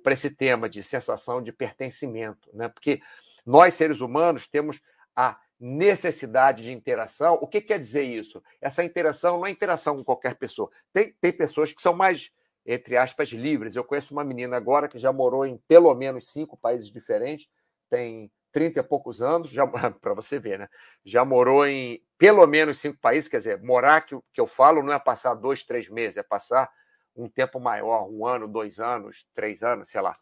para 0.04 0.14
esse 0.14 0.30
tema 0.30 0.70
de 0.70 0.84
sensação 0.84 1.42
de 1.42 1.52
pertencimento, 1.52 2.50
né? 2.54 2.68
porque 2.68 3.02
nós, 3.46 3.74
seres 3.74 4.02
humanos, 4.02 4.48
temos 4.48 4.82
a 5.16 5.40
necessidade 5.60 6.64
de 6.64 6.74
interação. 6.74 7.36
O 7.36 7.48
que 7.48 7.62
quer 7.62 7.80
dizer 7.80 8.04
isso? 8.04 8.44
Essa 8.60 8.84
interação 8.84 9.38
não 9.38 9.46
é 9.46 9.52
interação 9.52 9.96
com 9.98 10.04
qualquer 10.04 10.36
pessoa. 10.36 10.70
Tem, 10.92 11.14
tem 11.22 11.32
pessoas 11.32 11.72
que 11.72 11.82
são 11.82 11.94
mais, 11.94 12.32
entre 12.66 12.98
aspas, 12.98 13.30
livres. 13.30 13.76
Eu 13.76 13.84
conheço 13.84 14.14
uma 14.14 14.24
menina 14.24 14.58
agora 14.58 14.88
que 14.88 14.98
já 14.98 15.14
morou 15.14 15.46
em 15.46 15.58
pelo 15.68 15.94
menos 15.94 16.32
cinco 16.32 16.58
países 16.58 16.92
diferentes, 16.92 17.48
tem 17.90 18.32
30 18.52 18.80
e 18.80 18.84
poucos 18.84 19.22
anos, 19.22 19.50
já 19.52 19.68
para 20.02 20.14
você 20.14 20.40
ver, 20.40 20.60
né? 20.60 20.70
Já 21.04 21.24
morou 21.24 21.66
em 21.66 22.02
pelo 22.18 22.48
menos 22.48 22.80
cinco 22.80 22.98
países, 23.00 23.30
quer 23.30 23.38
dizer, 23.38 23.62
morar 23.62 24.02
que, 24.02 24.18
que 24.34 24.40
eu 24.40 24.48
falo 24.48 24.82
não 24.82 24.94
é 24.94 25.00
passar 25.00 25.34
dois, 25.34 25.64
três 25.64 25.90
meses, 25.90 26.18
é 26.18 26.24
passar 26.24 26.70
um 27.16 27.30
tempo 27.30 27.60
maior, 27.60 28.10
um 28.10 28.26
ano, 28.26 28.48
dois 28.48 28.80
anos, 28.80 29.28
três 29.34 29.62
anos, 29.62 29.90
sei 29.90 30.02
lá. 30.02 30.16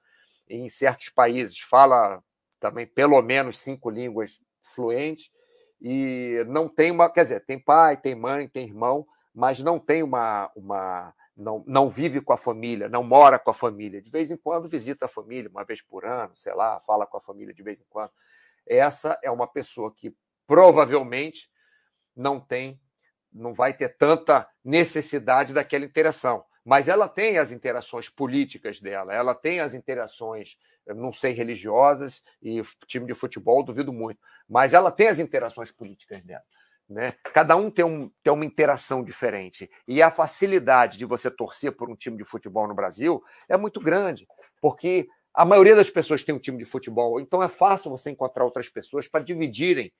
em 0.50 0.68
certos 0.70 1.10
países 1.10 1.60
fala 1.60 2.22
também 2.60 2.86
pelo 2.86 3.22
menos 3.22 3.60
cinco 3.60 3.90
línguas 3.90 4.40
fluente 4.64 5.32
e 5.82 6.44
não 6.48 6.68
tem 6.68 6.92
uma, 6.92 7.10
quer 7.10 7.24
dizer, 7.24 7.46
tem 7.46 7.60
pai, 7.60 7.98
tem 7.98 8.16
mãe, 8.16 8.48
tem 8.48 8.66
irmão, 8.66 9.06
mas 9.34 9.60
não 9.60 9.78
tem 9.78 10.02
uma, 10.02 10.52
uma 10.56 11.14
não, 11.36 11.64
não 11.66 11.90
vive 11.90 12.22
com 12.22 12.34
a 12.34 12.38
família, 12.38 12.88
não 12.88 13.04
mora 13.04 13.40
com 13.40 13.50
a 13.50 13.54
família. 13.54 14.02
De 14.02 14.10
vez 14.10 14.30
em 14.30 14.38
quando 14.38 14.70
visita 14.70 15.06
a 15.06 15.10
família, 15.10 15.50
uma 15.50 15.64
vez 15.64 15.82
por 15.82 16.06
ano, 16.06 16.36
sei 16.36 16.54
lá, 16.54 16.80
fala 16.82 17.06
com 17.06 17.18
a 17.18 17.22
família 17.22 17.54
de 17.54 17.64
vez 17.64 17.82
em 17.82 17.86
quando. 17.90 18.12
Essa 18.66 19.20
é 19.24 19.32
uma 19.32 19.48
pessoa 19.48 19.94
que 19.94 20.16
provavelmente 20.46 21.50
não 22.16 22.40
tem, 22.40 22.80
não 23.32 23.54
vai 23.54 23.74
ter 23.74 23.98
tanta 23.98 24.48
necessidade 24.64 25.54
daquela 25.54 25.86
interação. 25.86 26.46
Mas 26.64 26.88
ela 26.88 27.10
tem 27.10 27.38
as 27.38 27.52
interações 27.52 28.08
políticas 28.08 28.80
dela, 28.80 29.14
ela 29.14 29.36
tem 29.36 29.60
as 29.60 29.74
interações 29.74 30.58
não 30.88 31.14
sei, 31.14 31.32
religiosas, 31.32 32.24
e 32.42 32.62
time 32.88 33.06
de 33.06 33.14
futebol, 33.14 33.64
duvido 33.64 33.94
muito. 33.94 34.20
Mas 34.50 34.74
ela 34.74 34.92
tem 34.92 35.08
as 35.08 35.20
interações 35.20 35.72
políticas 35.72 36.22
dela. 36.24 36.44
Né? 36.90 37.14
Cada 37.34 37.56
um 37.56 37.72
tem, 37.72 37.86
um 37.86 38.12
tem 38.22 38.32
uma 38.32 38.46
interação 38.46 39.04
diferente. 39.04 39.70
E 39.88 40.02
a 40.02 40.12
facilidade 40.12 40.98
de 40.98 41.06
você 41.06 41.32
torcer 41.32 41.72
por 41.76 41.90
um 41.90 41.96
time 41.96 42.18
de 42.18 42.26
futebol 42.26 42.68
no 42.68 42.76
Brasil 42.76 43.24
é 43.48 43.58
muito 43.58 43.80
grande, 43.80 44.28
porque 44.62 45.08
a 45.34 45.46
maioria 45.46 45.76
das 45.76 45.90
pessoas 45.90 46.24
tem 46.24 46.36
um 46.36 46.40
time 46.40 46.58
de 46.58 46.66
futebol, 46.66 47.20
então 47.20 47.42
é 47.42 47.48
fácil 47.48 47.90
você 47.90 48.12
encontrar 48.12 48.44
outras 48.44 48.70
pessoas 48.70 49.08
para 49.08 49.24
dividirem 49.24 49.92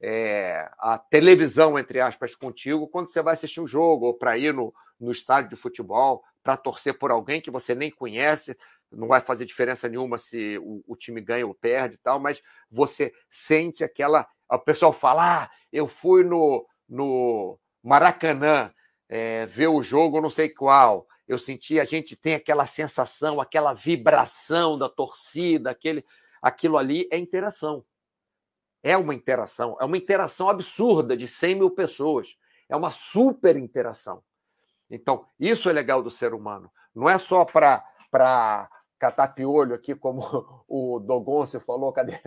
é, 0.00 0.70
a 0.78 0.96
televisão, 0.96 1.78
entre 1.78 2.00
aspas, 2.00 2.34
contigo 2.34 2.88
quando 2.88 3.12
você 3.12 3.20
vai 3.20 3.34
assistir 3.34 3.60
um 3.60 3.66
jogo 3.66 4.06
ou 4.06 4.14
para 4.14 4.38
ir 4.38 4.54
no, 4.54 4.72
no 4.98 5.10
estádio 5.10 5.50
de 5.50 5.56
futebol, 5.56 6.22
para 6.42 6.56
torcer 6.56 6.96
por 6.98 7.10
alguém 7.10 7.40
que 7.40 7.50
você 7.50 7.74
nem 7.74 7.90
conhece, 7.90 8.56
não 8.90 9.08
vai 9.08 9.20
fazer 9.20 9.44
diferença 9.44 9.88
nenhuma 9.88 10.16
se 10.16 10.58
o, 10.58 10.82
o, 10.86 10.96
time 10.96 11.20
ganha 11.20 11.46
ou 11.46 11.54
perde 11.54 11.96
e 11.96 11.98
tal, 11.98 12.18
mas 12.18 12.40
você 12.70 13.12
sente 13.28 13.84
aquela. 13.84 14.26
O 14.50 14.58
pessoal 14.58 14.92
fala: 14.92 15.44
ah, 15.44 15.50
eu 15.72 15.86
fui 15.86 16.24
no, 16.24 16.66
no 16.88 17.58
Maracanã 17.82 18.72
é, 19.08 19.46
ver 19.46 19.68
o 19.68 19.82
jogo, 19.82 20.20
não 20.20 20.30
sei 20.30 20.48
qual. 20.48 21.06
Eu 21.26 21.38
senti, 21.38 21.78
a 21.78 21.84
gente 21.84 22.16
tem 22.16 22.34
aquela 22.34 22.66
sensação, 22.66 23.40
aquela 23.40 23.74
vibração 23.74 24.78
da 24.78 24.88
torcida, 24.88 25.70
aquele, 25.70 26.04
aquilo 26.40 26.78
ali 26.78 27.06
é 27.12 27.18
interação. 27.18 27.84
É 28.82 28.96
uma 28.96 29.14
interação, 29.14 29.76
é 29.80 29.84
uma 29.84 29.98
interação 29.98 30.48
absurda 30.48 31.16
de 31.16 31.28
100 31.28 31.54
mil 31.56 31.70
pessoas. 31.70 32.36
É 32.68 32.76
uma 32.76 32.90
super 32.90 33.56
interação. 33.56 34.22
Então, 34.90 35.26
isso 35.38 35.68
é 35.68 35.72
legal 35.72 36.02
do 36.02 36.10
ser 36.10 36.32
humano. 36.32 36.70
Não 36.94 37.08
é 37.08 37.18
só 37.18 37.44
para 37.44 38.70
catar 38.98 39.28
piolho 39.28 39.74
aqui, 39.74 39.94
como 39.94 40.20
o 40.66 40.98
Dogoncio 40.98 41.60
falou, 41.60 41.92
cadê? 41.92 42.18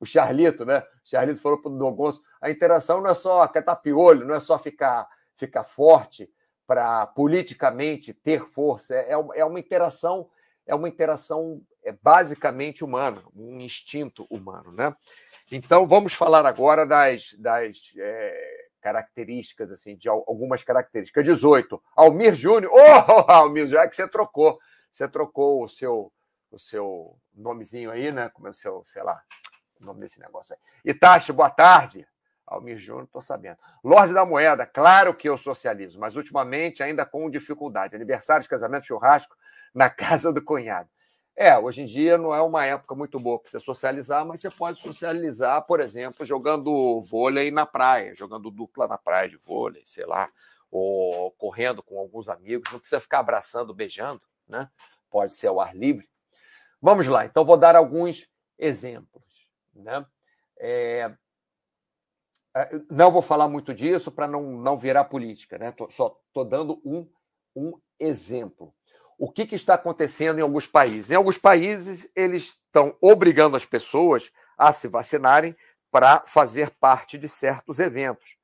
O 0.00 0.06
Charlito, 0.06 0.64
né? 0.64 0.80
O 0.80 1.08
Charlito 1.08 1.40
falou 1.40 1.60
para 1.60 1.70
o 1.70 1.78
Dogoncio, 1.78 2.22
a 2.40 2.50
interação 2.50 3.00
não 3.00 3.10
é 3.10 3.14
só 3.14 3.46
catar 3.48 3.76
piolho, 3.76 4.26
não 4.26 4.34
é 4.34 4.40
só 4.40 4.58
ficar, 4.58 5.08
ficar 5.36 5.64
forte 5.64 6.30
para 6.66 7.06
politicamente 7.08 8.12
ter 8.12 8.44
força, 8.46 8.94
é, 8.94 9.12
é, 9.12 9.40
é 9.40 9.44
uma 9.44 9.60
interação, 9.60 10.28
é 10.66 10.74
uma 10.74 10.88
interação 10.88 11.60
é 11.84 11.92
basicamente 11.92 12.82
humana, 12.82 13.22
um 13.36 13.60
instinto 13.60 14.26
humano, 14.30 14.72
né? 14.72 14.96
Então 15.52 15.86
vamos 15.86 16.14
falar 16.14 16.46
agora 16.46 16.86
das, 16.86 17.34
das 17.34 17.92
é, 17.98 18.66
características, 18.80 19.70
assim, 19.70 19.94
de 19.96 20.08
algumas 20.08 20.62
características. 20.64 21.24
18. 21.24 21.82
Almir 21.94 22.34
Júnior. 22.34 22.72
Oh, 22.72 23.30
Almir, 23.30 23.66
já 23.66 23.86
que 23.86 23.94
você 23.94 24.08
trocou. 24.08 24.58
Você 24.90 25.08
trocou 25.08 25.64
o 25.64 25.68
seu, 25.68 26.12
o 26.50 26.58
seu 26.58 27.18
nomezinho 27.34 27.90
aí, 27.90 28.10
né? 28.10 28.30
Como 28.30 28.46
é 28.46 28.50
o 28.50 28.54
seu, 28.54 28.82
sei 28.84 29.02
lá, 29.02 29.22
o 29.84 29.86
nome 29.86 30.00
desse 30.00 30.18
negócio 30.18 30.56
aí. 30.56 30.90
Itachi, 30.90 31.32
boa 31.32 31.50
tarde. 31.50 32.06
Almir 32.46 32.78
Júnior, 32.78 33.04
estou 33.04 33.22
sabendo. 33.22 33.56
Lorde 33.82 34.12
da 34.12 34.24
Moeda, 34.24 34.66
claro 34.66 35.14
que 35.14 35.28
eu 35.28 35.38
socializo, 35.38 35.98
mas 35.98 36.14
ultimamente 36.14 36.82
ainda 36.82 37.06
com 37.06 37.30
dificuldade. 37.30 37.96
Aniversários, 37.96 38.46
casamento, 38.46 38.86
churrasco 38.86 39.36
na 39.74 39.88
casa 39.90 40.32
do 40.32 40.42
cunhado. 40.42 40.88
É, 41.36 41.58
hoje 41.58 41.82
em 41.82 41.84
dia 41.84 42.16
não 42.16 42.32
é 42.32 42.40
uma 42.40 42.64
época 42.64 42.94
muito 42.94 43.18
boa 43.18 43.40
para 43.40 43.50
você 43.50 43.58
socializar, 43.58 44.24
mas 44.24 44.40
você 44.40 44.50
pode 44.50 44.80
socializar, 44.80 45.62
por 45.62 45.80
exemplo, 45.80 46.24
jogando 46.24 47.02
vôlei 47.02 47.50
na 47.50 47.66
praia, 47.66 48.14
jogando 48.14 48.52
dupla 48.52 48.86
na 48.86 48.96
praia 48.96 49.28
de 49.28 49.36
vôlei, 49.36 49.82
sei 49.84 50.06
lá, 50.06 50.30
ou 50.70 51.32
correndo 51.32 51.82
com 51.82 51.98
alguns 51.98 52.28
amigos. 52.28 52.70
Não 52.70 52.78
precisa 52.78 53.00
ficar 53.00 53.18
abraçando, 53.18 53.74
beijando, 53.74 54.22
né? 54.46 54.70
Pode 55.10 55.32
ser 55.32 55.48
ao 55.48 55.60
ar 55.60 55.74
livre. 55.74 56.08
Vamos 56.80 57.06
lá, 57.08 57.24
então 57.24 57.44
vou 57.44 57.56
dar 57.56 57.74
alguns 57.74 58.30
exemplos, 58.56 59.33
né? 59.74 60.04
É... 60.58 61.12
é 62.56 62.70
não 62.90 63.10
vou 63.10 63.22
falar 63.22 63.48
muito 63.48 63.74
disso 63.74 64.10
para 64.10 64.26
não, 64.26 64.42
não 64.42 64.76
virar 64.76 65.04
política, 65.04 65.58
né? 65.58 65.72
Tô, 65.72 65.90
só 65.90 66.18
estou 66.28 66.44
dando 66.44 66.80
um, 66.84 67.08
um 67.54 67.80
exemplo 67.98 68.74
o 69.18 69.30
que, 69.30 69.46
que, 69.46 69.54
está 69.54 69.74
acontecendo 69.74 70.38
em 70.38 70.42
alguns 70.42 70.66
países. 70.66 71.10
Em 71.10 71.14
alguns 71.14 71.38
países, 71.38 72.08
eles 72.14 72.58
estão 72.66 72.96
obrigando 73.00 73.56
as 73.56 73.64
pessoas 73.64 74.30
a 74.56 74.72
se 74.72 74.88
vacinarem 74.88 75.56
para 75.90 76.24
fazer 76.26 76.70
parte 76.70 77.16
de 77.16 77.28
certos 77.28 77.78
eventos. 77.78 78.36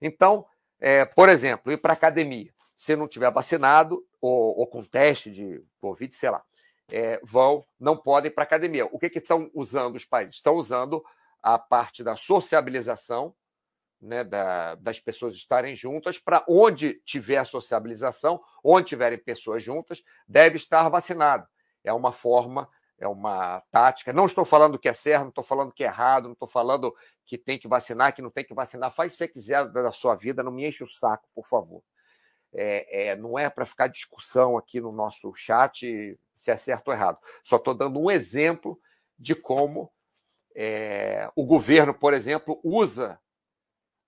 Então, 0.00 0.46
é, 0.80 1.04
por 1.04 1.28
exemplo, 1.28 1.72
ir 1.72 1.78
para 1.78 1.92
academia. 1.92 2.52
Se 2.76 2.94
não 2.94 3.08
tiver 3.08 3.30
vacinado 3.30 4.04
ou, 4.20 4.60
ou, 4.60 4.66
com 4.66 4.84
teste 4.84 5.30
de 5.30 5.62
Covid, 5.80 6.14
sei 6.14 6.30
lá, 6.30 6.42
é, 6.90 7.20
vão, 7.22 7.64
não 7.78 7.96
podem 7.96 8.30
para 8.30 8.44
academia. 8.44 8.86
O 8.86 8.98
que, 8.98 9.10
que 9.10 9.18
estão 9.18 9.50
usando 9.54 9.96
os 9.96 10.04
países? 10.04 10.36
Estão 10.36 10.54
usando 10.54 11.04
a 11.42 11.58
parte 11.58 12.02
da 12.02 12.16
sociabilização, 12.16 13.34
né, 14.00 14.22
da, 14.24 14.74
das 14.76 15.00
pessoas 15.00 15.34
estarem 15.34 15.74
juntas, 15.74 16.18
para 16.18 16.44
onde 16.48 16.94
tiver 17.04 17.38
a 17.38 17.44
sociabilização, 17.44 18.40
onde 18.62 18.88
tiverem 18.88 19.18
pessoas 19.18 19.62
juntas, 19.62 20.02
deve 20.26 20.56
estar 20.56 20.88
vacinado. 20.88 21.46
É 21.84 21.92
uma 21.92 22.12
forma, 22.12 22.68
é 22.98 23.06
uma 23.06 23.60
tática. 23.70 24.12
Não 24.12 24.26
estou 24.26 24.44
falando 24.44 24.78
que 24.78 24.88
é 24.88 24.94
certo, 24.94 25.22
não 25.22 25.28
estou 25.28 25.44
falando 25.44 25.72
que 25.72 25.84
é 25.84 25.86
errado, 25.86 26.24
não 26.24 26.32
estou 26.32 26.48
falando 26.48 26.94
que 27.26 27.36
tem 27.36 27.58
que 27.58 27.68
vacinar, 27.68 28.14
que 28.14 28.22
não 28.22 28.30
tem 28.30 28.44
que 28.44 28.54
vacinar. 28.54 28.92
Faz 28.92 29.12
o 29.12 29.14
que 29.14 29.18
você 29.18 29.28
quiser 29.28 29.68
da 29.70 29.92
sua 29.92 30.14
vida, 30.14 30.42
não 30.42 30.52
me 30.52 30.66
enche 30.66 30.82
o 30.82 30.86
saco, 30.86 31.28
por 31.34 31.46
favor. 31.46 31.82
É, 32.52 33.08
é, 33.08 33.16
não 33.16 33.38
é 33.38 33.50
para 33.50 33.66
ficar 33.66 33.88
discussão 33.88 34.56
aqui 34.56 34.80
no 34.80 34.90
nosso 34.90 35.32
chat 35.34 36.18
se 36.38 36.50
é 36.50 36.56
certo 36.56 36.88
ou 36.88 36.94
errado. 36.94 37.18
Só 37.42 37.56
estou 37.56 37.74
dando 37.74 38.00
um 38.00 38.10
exemplo 38.10 38.80
de 39.18 39.34
como 39.34 39.92
é, 40.56 41.30
o 41.36 41.44
governo, 41.44 41.92
por 41.92 42.14
exemplo, 42.14 42.60
usa 42.64 43.20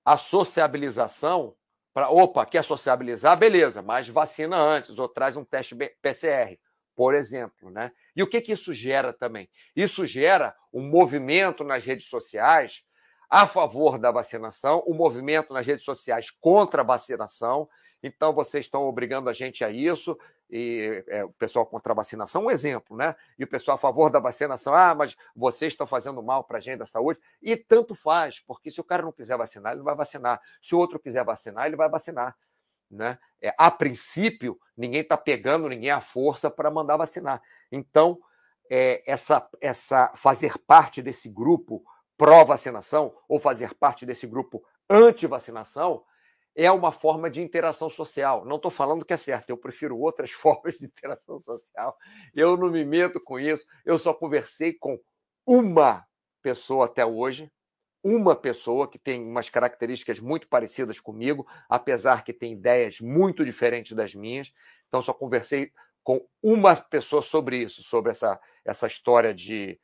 a 0.04 0.16
sociabilização 0.16 1.54
para, 1.92 2.08
opa, 2.10 2.46
quer 2.46 2.64
sociabilizar? 2.64 3.36
Beleza, 3.36 3.82
mas 3.82 4.08
vacina 4.08 4.56
antes 4.56 4.98
ou 4.98 5.08
traz 5.08 5.36
um 5.36 5.44
teste 5.44 5.74
PCR, 5.74 6.58
por 6.94 7.14
exemplo. 7.14 7.70
Né? 7.70 7.92
E 8.14 8.22
o 8.22 8.28
que, 8.28 8.40
que 8.40 8.52
isso 8.52 8.72
gera 8.72 9.12
também? 9.12 9.48
Isso 9.74 10.06
gera 10.06 10.54
um 10.72 10.82
movimento 10.82 11.64
nas 11.64 11.84
redes 11.84 12.08
sociais 12.08 12.82
a 13.28 13.46
favor 13.46 13.98
da 13.98 14.10
vacinação, 14.10 14.82
o 14.86 14.92
um 14.92 14.96
movimento 14.96 15.52
nas 15.52 15.64
redes 15.64 15.84
sociais 15.84 16.30
contra 16.30 16.82
a 16.82 16.84
vacinação. 16.84 17.68
Então, 18.02 18.32
vocês 18.32 18.66
estão 18.66 18.82
obrigando 18.88 19.30
a 19.30 19.32
gente 19.32 19.64
a 19.64 19.70
isso, 19.70 20.18
e 20.50 21.04
é, 21.06 21.24
o 21.24 21.30
pessoal 21.30 21.64
contra 21.64 21.92
a 21.92 21.96
vacinação, 21.96 22.46
um 22.46 22.50
exemplo, 22.50 22.96
né? 22.96 23.14
E 23.38 23.44
o 23.44 23.46
pessoal 23.46 23.76
a 23.76 23.78
favor 23.78 24.10
da 24.10 24.18
vacinação, 24.18 24.74
ah, 24.74 24.94
mas 24.94 25.16
vocês 25.34 25.72
estão 25.72 25.86
fazendo 25.86 26.22
mal 26.22 26.42
para 26.44 26.58
a 26.58 26.60
gente 26.60 26.78
da 26.78 26.86
saúde. 26.86 27.20
E 27.40 27.56
tanto 27.56 27.94
faz, 27.94 28.40
porque 28.40 28.70
se 28.70 28.80
o 28.80 28.84
cara 28.84 29.02
não 29.02 29.12
quiser 29.12 29.36
vacinar, 29.36 29.72
ele 29.72 29.78
não 29.78 29.84
vai 29.84 29.94
vacinar. 29.94 30.40
Se 30.60 30.74
o 30.74 30.78
outro 30.78 30.98
quiser 30.98 31.24
vacinar, 31.24 31.66
ele 31.66 31.76
vai 31.76 31.88
vacinar. 31.88 32.36
Né? 32.90 33.16
É, 33.40 33.54
a 33.56 33.70
princípio, 33.70 34.58
ninguém 34.76 35.02
está 35.02 35.16
pegando 35.16 35.68
ninguém 35.68 35.90
à 35.90 36.00
força 36.00 36.50
para 36.50 36.70
mandar 36.70 36.96
vacinar. 36.96 37.40
Então, 37.70 38.18
é, 38.68 39.02
essa, 39.10 39.48
essa 39.60 40.12
fazer 40.16 40.58
parte 40.58 41.00
desse 41.00 41.28
grupo 41.28 41.84
pró-vacinação 42.16 43.16
ou 43.28 43.38
fazer 43.38 43.74
parte 43.74 44.04
desse 44.04 44.26
grupo 44.26 44.64
anti-vacinação 44.88 46.04
é 46.54 46.70
uma 46.70 46.92
forma 46.92 47.30
de 47.30 47.40
interação 47.40 47.88
social. 47.88 48.44
Não 48.44 48.56
estou 48.56 48.70
falando 48.70 49.04
que 49.04 49.12
é 49.12 49.16
certo, 49.16 49.50
eu 49.50 49.56
prefiro 49.56 49.98
outras 49.98 50.30
formas 50.32 50.78
de 50.78 50.86
interação 50.86 51.38
social. 51.38 51.96
Eu 52.34 52.56
não 52.56 52.70
me 52.70 52.84
meto 52.84 53.20
com 53.20 53.38
isso. 53.38 53.66
Eu 53.84 53.98
só 53.98 54.12
conversei 54.12 54.72
com 54.72 54.98
uma 55.46 56.04
pessoa 56.42 56.86
até 56.86 57.04
hoje, 57.04 57.50
uma 58.02 58.34
pessoa 58.34 58.88
que 58.88 58.98
tem 58.98 59.22
umas 59.22 59.50
características 59.50 60.18
muito 60.20 60.48
parecidas 60.48 60.98
comigo, 60.98 61.46
apesar 61.68 62.24
que 62.24 62.32
tem 62.32 62.52
ideias 62.52 63.00
muito 63.00 63.44
diferentes 63.44 63.92
das 63.92 64.14
minhas. 64.14 64.52
Então, 64.88 65.02
só 65.02 65.12
conversei 65.12 65.70
com 66.02 66.26
uma 66.42 66.74
pessoa 66.74 67.22
sobre 67.22 67.58
isso, 67.58 67.82
sobre 67.82 68.10
essa, 68.10 68.40
essa 68.64 68.86
história 68.86 69.34
de 69.34 69.78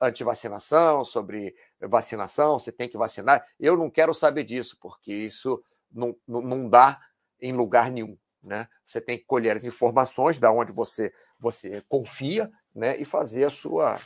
antivacinação, 0.00 1.04
sobre 1.04 1.54
vacinação, 1.80 2.58
você 2.58 2.72
tem 2.72 2.88
que 2.88 2.96
vacinar. 2.96 3.46
Eu 3.60 3.76
não 3.76 3.90
quero 3.90 4.14
saber 4.14 4.44
disso, 4.44 4.78
porque 4.80 5.12
isso 5.12 5.62
não, 5.90 6.16
não 6.26 6.68
dá 6.68 7.00
em 7.40 7.52
lugar 7.52 7.90
nenhum. 7.90 8.16
Né? 8.42 8.68
Você 8.84 9.00
tem 9.00 9.18
que 9.18 9.24
colher 9.24 9.56
as 9.56 9.64
informações 9.64 10.38
da 10.38 10.52
onde 10.52 10.72
você, 10.72 11.12
você 11.38 11.82
confia 11.88 12.50
né? 12.74 12.96
e 12.96 13.04
fazer 13.04 13.44
a 13.44 13.50
sua 13.50 13.98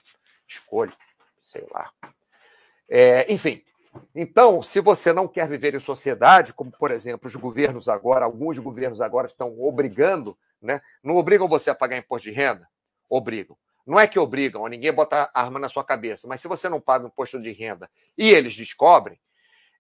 escolha. 0.49 0.93
Sei 1.41 1.67
lá. 1.71 1.91
É, 2.89 3.31
enfim, 3.33 3.63
então, 4.15 4.63
se 4.63 4.81
você 4.81 5.13
não 5.13 5.27
quer 5.27 5.49
viver 5.49 5.75
em 5.75 5.81
sociedade, 5.81 6.53
como 6.53 6.71
por 6.71 6.91
exemplo 6.91 7.29
os 7.29 7.37
governos 7.37 7.89
agora, 7.89 8.25
alguns 8.25 8.59
governos 8.59 9.01
agora 9.01 9.27
estão 9.27 9.61
obrigando, 9.61 10.37
né? 10.61 10.81
não 11.03 11.17
obrigam 11.17 11.49
você 11.49 11.71
a 11.71 11.75
pagar 11.75 11.99
imposto 11.99 12.29
de 12.29 12.35
renda? 12.35 12.69
Obrigam. 13.09 13.57
Não 13.87 13.99
é 13.99 14.07
que 14.07 14.19
obrigam, 14.19 14.67
ninguém 14.69 14.93
bota 14.93 15.31
arma 15.35 15.59
na 15.59 15.69
sua 15.69 15.85
cabeça, 15.85 16.29
mas 16.29 16.41
se 16.41 16.47
você 16.47 16.69
não 16.69 16.81
paga 16.81 17.07
imposto 17.07 17.41
de 17.41 17.51
renda 17.51 17.91
e 18.17 18.31
eles 18.31 18.55
descobrem, 18.55 19.19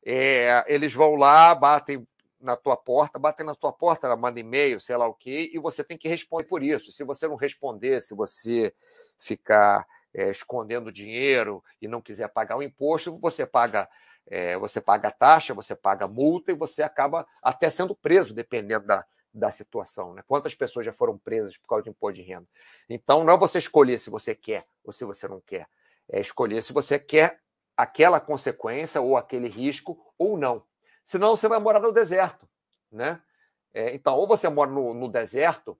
é, 0.04 0.64
eles 0.66 0.92
vão 0.92 1.14
lá, 1.14 1.54
batem 1.54 2.06
na 2.40 2.56
tua 2.56 2.76
porta, 2.76 3.18
batem 3.18 3.44
na 3.44 3.54
tua 3.54 3.72
porta, 3.72 4.14
manda 4.16 4.40
e-mail, 4.40 4.80
sei 4.80 4.96
lá 4.96 5.06
o 5.06 5.14
quê, 5.14 5.50
e 5.52 5.58
você 5.58 5.84
tem 5.84 5.98
que 5.98 6.08
responder 6.08 6.44
por 6.44 6.62
isso. 6.62 6.90
Se 6.90 7.04
você 7.04 7.28
não 7.28 7.36
responder, 7.36 8.00
se 8.00 8.14
você 8.14 8.74
ficar 9.18 9.86
é, 10.14 10.30
escondendo 10.30 10.90
dinheiro 10.90 11.62
e 11.80 11.86
não 11.86 12.00
quiser 12.00 12.28
pagar 12.28 12.56
o 12.56 12.62
imposto, 12.62 13.18
você 13.18 13.46
paga 13.46 13.88
é, 14.26 14.56
você 14.56 14.80
paga 14.80 15.08
a 15.08 15.12
taxa, 15.12 15.52
você 15.52 15.74
paga 15.74 16.06
multa 16.06 16.52
e 16.52 16.54
você 16.54 16.82
acaba 16.82 17.26
até 17.42 17.68
sendo 17.68 17.96
preso, 17.96 18.32
dependendo 18.32 18.86
da, 18.86 19.04
da 19.34 19.50
situação. 19.50 20.14
Né? 20.14 20.22
Quantas 20.26 20.54
pessoas 20.54 20.86
já 20.86 20.92
foram 20.92 21.18
presas 21.18 21.56
por 21.56 21.66
causa 21.66 21.84
de 21.84 21.90
imposto 21.90 22.14
de 22.14 22.22
renda? 22.22 22.46
Então, 22.88 23.24
não 23.24 23.34
é 23.34 23.36
você 23.36 23.58
escolher 23.58 23.98
se 23.98 24.08
você 24.08 24.34
quer 24.34 24.64
ou 24.84 24.92
se 24.92 25.04
você 25.04 25.26
não 25.26 25.40
quer. 25.40 25.66
É 26.08 26.20
escolher 26.20 26.62
se 26.62 26.72
você 26.72 26.98
quer 26.98 27.40
aquela 27.82 28.20
consequência 28.20 29.00
ou 29.00 29.16
aquele 29.16 29.48
risco 29.48 29.98
ou 30.18 30.36
não. 30.36 30.62
Senão 31.04 31.34
você 31.34 31.48
vai 31.48 31.58
morar 31.58 31.80
no 31.80 31.92
deserto, 31.92 32.48
né? 32.90 33.20
É, 33.72 33.94
então, 33.94 34.16
ou 34.16 34.26
você 34.26 34.48
mora 34.48 34.70
no, 34.70 34.92
no, 34.92 35.08
deserto, 35.08 35.78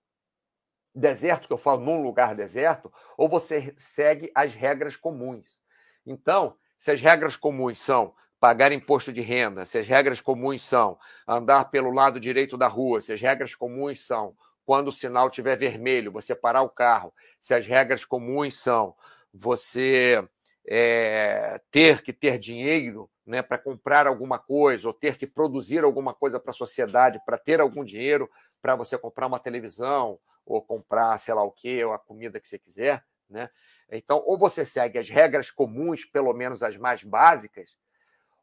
deserto 0.95 1.47
que 1.47 1.53
eu 1.53 1.59
falo 1.59 1.81
num 1.83 2.03
lugar 2.03 2.35
deserto, 2.35 2.93
ou 3.17 3.29
você 3.29 3.75
segue 3.77 4.31
as 4.35 4.55
regras 4.55 4.97
comuns. 4.97 5.61
Então, 6.07 6.57
se 6.79 6.91
as 6.91 7.01
regras 7.01 7.37
comuns 7.37 7.81
são 7.81 8.15
pagar 8.39 8.73
imposto 8.73 9.13
de 9.13 9.21
renda, 9.21 9.67
se 9.67 9.79
as 9.79 9.87
regras 9.87 10.21
comuns 10.21 10.63
são 10.63 10.99
andar 11.27 11.67
pelo 11.71 11.91
lado 11.91 12.19
direito 12.19 12.57
da 12.57 12.69
rua, 12.69 13.01
se 13.01 13.13
as 13.13 13.21
regras 13.21 13.55
comuns 13.55 14.07
são 14.07 14.35
quando 14.65 14.89
o 14.89 14.93
sinal 14.93 15.29
estiver 15.29 15.57
vermelho, 15.57 16.13
você 16.13 16.35
parar 16.35 16.63
o 16.63 16.71
carro, 16.71 17.13
se 17.41 17.53
as 17.53 17.67
regras 17.67 18.05
comuns 18.05 18.57
são 18.57 18.95
você 19.33 20.27
é, 20.73 21.61
ter 21.69 22.01
que 22.01 22.13
ter 22.13 22.39
dinheiro 22.39 23.11
né, 23.27 23.43
para 23.43 23.59
comprar 23.59 24.07
alguma 24.07 24.39
coisa, 24.39 24.87
ou 24.87 24.95
ter 24.95 25.19
que 25.19 25.27
produzir 25.27 25.83
alguma 25.83 26.15
coisa 26.15 26.39
para 26.39 26.53
a 26.53 26.55
sociedade, 26.55 27.21
para 27.27 27.37
ter 27.37 27.61
algum 27.61 27.85
dinheiro 27.85 28.31
para 28.63 28.77
você 28.77 28.97
comprar 28.97 29.27
uma 29.27 29.41
televisão, 29.41 30.17
ou 30.47 30.63
comprar, 30.63 31.19
sei 31.19 31.35
lá 31.35 31.43
o 31.43 31.51
que, 31.51 31.85
ou 31.85 31.93
a 31.93 31.99
comida 31.99 32.39
que 32.39 32.49
você 32.49 32.57
quiser. 32.57 33.05
Né? 33.29 33.51
Então, 33.91 34.23
ou 34.25 34.39
você 34.39 34.65
segue 34.65 34.97
as 34.97 35.09
regras 35.09 35.51
comuns, 35.51 36.05
pelo 36.05 36.33
menos 36.33 36.63
as 36.63 36.77
mais 36.77 37.03
básicas, 37.03 37.77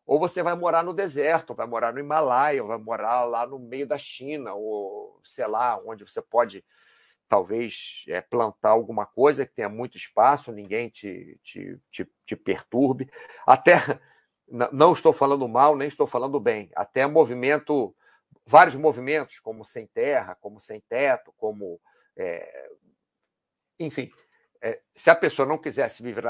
ou 0.05 0.19
você 0.19 0.43
vai 0.43 0.55
morar 0.55 0.83
no 0.83 0.93
deserto, 0.93 1.53
vai 1.53 1.67
morar 1.67 1.93
no 1.93 1.99
Himalaia, 1.99 2.61
vai 2.61 2.77
morar 2.77 3.23
lá 3.23 3.47
no 3.47 3.57
meio 3.57 3.87
da 3.87 3.97
China, 3.97 4.53
ou 4.53 5.19
sei 5.23 5.47
lá, 5.47 5.79
onde 5.85 6.03
você 6.03 6.21
pode 6.21 6.63
talvez 7.27 8.03
é, 8.07 8.21
plantar 8.21 8.69
alguma 8.69 9.05
coisa 9.05 9.45
que 9.45 9.53
tenha 9.53 9.69
muito 9.69 9.97
espaço, 9.97 10.51
ninguém 10.51 10.89
te, 10.89 11.39
te, 11.43 11.79
te, 11.91 12.09
te 12.25 12.35
perturbe. 12.35 13.09
Até 13.45 13.75
não 14.71 14.93
estou 14.93 15.11
falando 15.11 15.47
mal, 15.47 15.75
nem 15.75 15.87
estou 15.87 16.07
falando 16.07 16.39
bem. 16.39 16.69
Até 16.75 17.05
movimento, 17.05 17.95
vários 18.45 18.75
movimentos, 18.75 19.39
como 19.39 19.65
sem 19.65 19.87
terra, 19.87 20.35
como 20.39 20.59
sem 20.59 20.81
teto, 20.81 21.33
como. 21.37 21.79
É, 22.15 22.69
enfim, 23.79 24.11
é, 24.61 24.79
se 24.95 25.09
a 25.09 25.15
pessoa 25.15 25.47
não 25.47 25.57
quisesse 25.57 26.01
viver, 26.01 26.23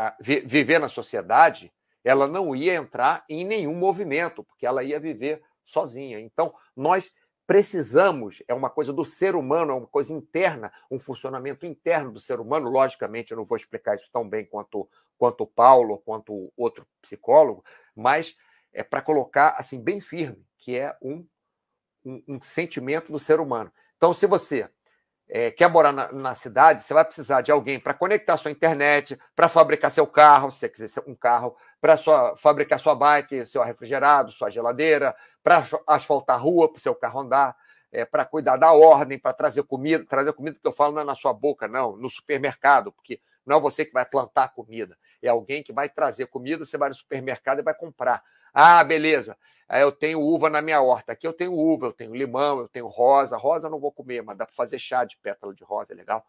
viver 0.46 0.80
na 0.80 0.90
sociedade, 0.90 1.72
ela 2.04 2.28
não 2.28 2.56
ia 2.56 2.76
entrar 2.76 3.24
em 3.30 3.46
nenhum 3.46 3.74
movimento, 3.74 4.44
porque 4.44 4.66
ela 4.66 4.84
ia 4.84 5.00
viver 5.00 5.42
sozinha. 5.66 6.20
Então, 6.20 6.54
nós 6.76 7.12
precisamos, 7.48 8.44
é 8.46 8.54
uma 8.54 8.70
coisa 8.70 8.92
do 8.92 9.06
ser 9.06 9.34
humano, 9.34 9.72
é 9.72 9.76
uma 9.76 9.88
coisa 9.88 10.14
interna, 10.14 10.72
um 10.92 11.00
funcionamento 11.00 11.66
interno 11.66 12.12
do 12.12 12.20
ser 12.20 12.42
humano. 12.42 12.70
Logicamente, 12.70 13.32
eu 13.32 13.38
não 13.38 13.46
vou 13.46 13.56
explicar 13.56 13.96
isso 13.96 14.10
tão 14.12 14.28
bem 14.28 14.46
quanto, 14.46 14.88
quanto 15.18 15.46
o 15.46 15.48
Paulo, 15.48 15.98
quanto 16.00 16.52
outro 16.58 16.86
psicólogo, 17.02 17.64
mas 17.96 18.36
é 18.74 18.84
para 18.84 19.02
colocar 19.02 19.56
assim 19.58 19.82
bem 19.82 20.02
firme, 20.02 20.46
que 20.58 20.78
é 20.78 20.96
um, 21.02 21.26
um, 22.04 22.24
um, 22.28 22.42
sentimento 22.42 23.12
do 23.12 23.18
ser 23.18 23.40
humano. 23.40 23.72
Então, 23.96 24.14
se 24.14 24.28
você 24.28 24.70
é, 25.30 25.52
quer 25.52 25.70
morar 25.70 25.92
na, 25.92 26.12
na, 26.12 26.36
cidade, 26.36 26.82
você 26.82 26.94
vai 26.94 27.04
precisar 27.04 27.42
de 27.42 27.52
alguém 27.52 27.80
para 27.80 27.94
conectar 27.94 28.38
sua 28.38 28.52
internet, 28.52 29.20
para 29.36 29.50
fabricar 29.50 29.92
seu 29.92 30.08
carro, 30.08 30.50
se 30.50 30.60
você 30.60 30.70
quiser 30.70 31.04
um 31.06 31.14
carro, 31.14 31.56
para 31.82 31.98
fabricar 32.38 32.80
sua 32.80 32.96
bike, 32.96 33.46
seu 33.46 33.62
refrigerado, 33.62 34.32
sua 34.32 34.50
geladeira, 34.50 35.16
para 35.44 35.64
asfaltar 35.86 36.38
a 36.38 36.40
rua, 36.40 36.70
para 36.70 36.78
o 36.78 36.82
seu 36.82 36.96
carro 36.96 37.20
andar, 37.20 37.56
é, 37.92 38.06
para 38.06 38.26
cuidar 38.26 38.58
da 38.58 38.72
ordem, 38.72 39.20
para 39.20 39.34
trazer 39.34 39.64
comida. 39.64 40.06
Trazer 40.06 40.34
comida 40.34 40.58
que 40.60 40.68
eu 40.68 40.72
falo 40.72 40.94
não 40.94 41.02
é 41.02 41.06
na 41.06 41.16
sua 41.16 41.34
boca, 41.34 41.68
não, 41.68 41.96
no 41.96 42.10
supermercado, 42.10 42.92
porque 42.92 43.20
não 43.46 43.58
é 43.58 43.60
você 43.60 43.86
que 43.86 43.94
vai 43.94 44.06
plantar 44.06 44.54
comida, 44.54 44.98
é 45.22 45.30
alguém 45.30 45.64
que 45.64 45.72
vai 45.72 45.88
trazer 45.88 46.28
comida, 46.28 46.66
você 46.66 46.78
vai 46.78 46.90
no 46.90 46.96
supermercado 46.96 47.60
e 47.60 47.64
vai 47.64 47.74
comprar. 47.74 48.22
Ah, 48.60 48.84
beleza, 48.84 49.38
eu 49.70 49.92
tenho 49.92 50.20
uva 50.20 50.50
na 50.50 50.64
minha 50.64 50.82
horta. 50.82 51.12
Aqui 51.12 51.28
eu 51.28 51.34
tenho 51.34 51.54
uva, 51.54 51.86
eu 51.86 51.94
tenho 51.94 52.16
limão, 52.16 52.58
eu 52.58 52.68
tenho 52.68 52.88
rosa. 52.88 53.38
Rosa 53.38 53.68
eu 53.68 53.72
não 53.72 53.80
vou 53.80 53.92
comer, 53.92 54.24
mas 54.24 54.36
dá 54.36 54.48
para 54.48 54.56
fazer 54.56 54.80
chá 54.80 55.06
de 55.06 55.16
pétala 55.18 55.54
de 55.54 55.64
rosa, 55.64 55.94
é 55.94 55.96
legal. 55.96 56.26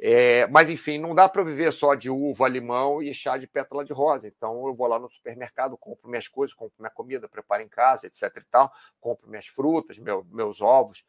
É, 0.00 0.48
mas, 0.48 0.68
enfim, 0.68 0.98
não 0.98 1.14
dá 1.14 1.28
para 1.28 1.44
viver 1.44 1.72
só 1.72 1.94
de 1.94 2.10
uva, 2.10 2.48
limão 2.48 3.00
e 3.00 3.14
chá 3.14 3.36
de 3.38 3.46
pétala 3.46 3.84
de 3.84 3.92
rosa. 3.92 4.26
Então, 4.26 4.66
eu 4.66 4.74
vou 4.74 4.88
lá 4.88 4.98
no 4.98 5.08
supermercado, 5.08 5.78
compro 5.78 6.10
minhas 6.10 6.26
coisas, 6.26 6.52
compro 6.56 6.74
minha 6.80 6.90
comida, 6.90 7.28
preparo 7.28 7.62
em 7.62 7.68
casa, 7.68 8.08
etc. 8.08 8.22
e 8.36 8.44
tal, 8.50 8.72
compro 9.00 9.30
minhas 9.30 9.46
frutas, 9.46 9.96
meu, 9.96 10.24
meus 10.32 10.60
ovos. 10.60 11.04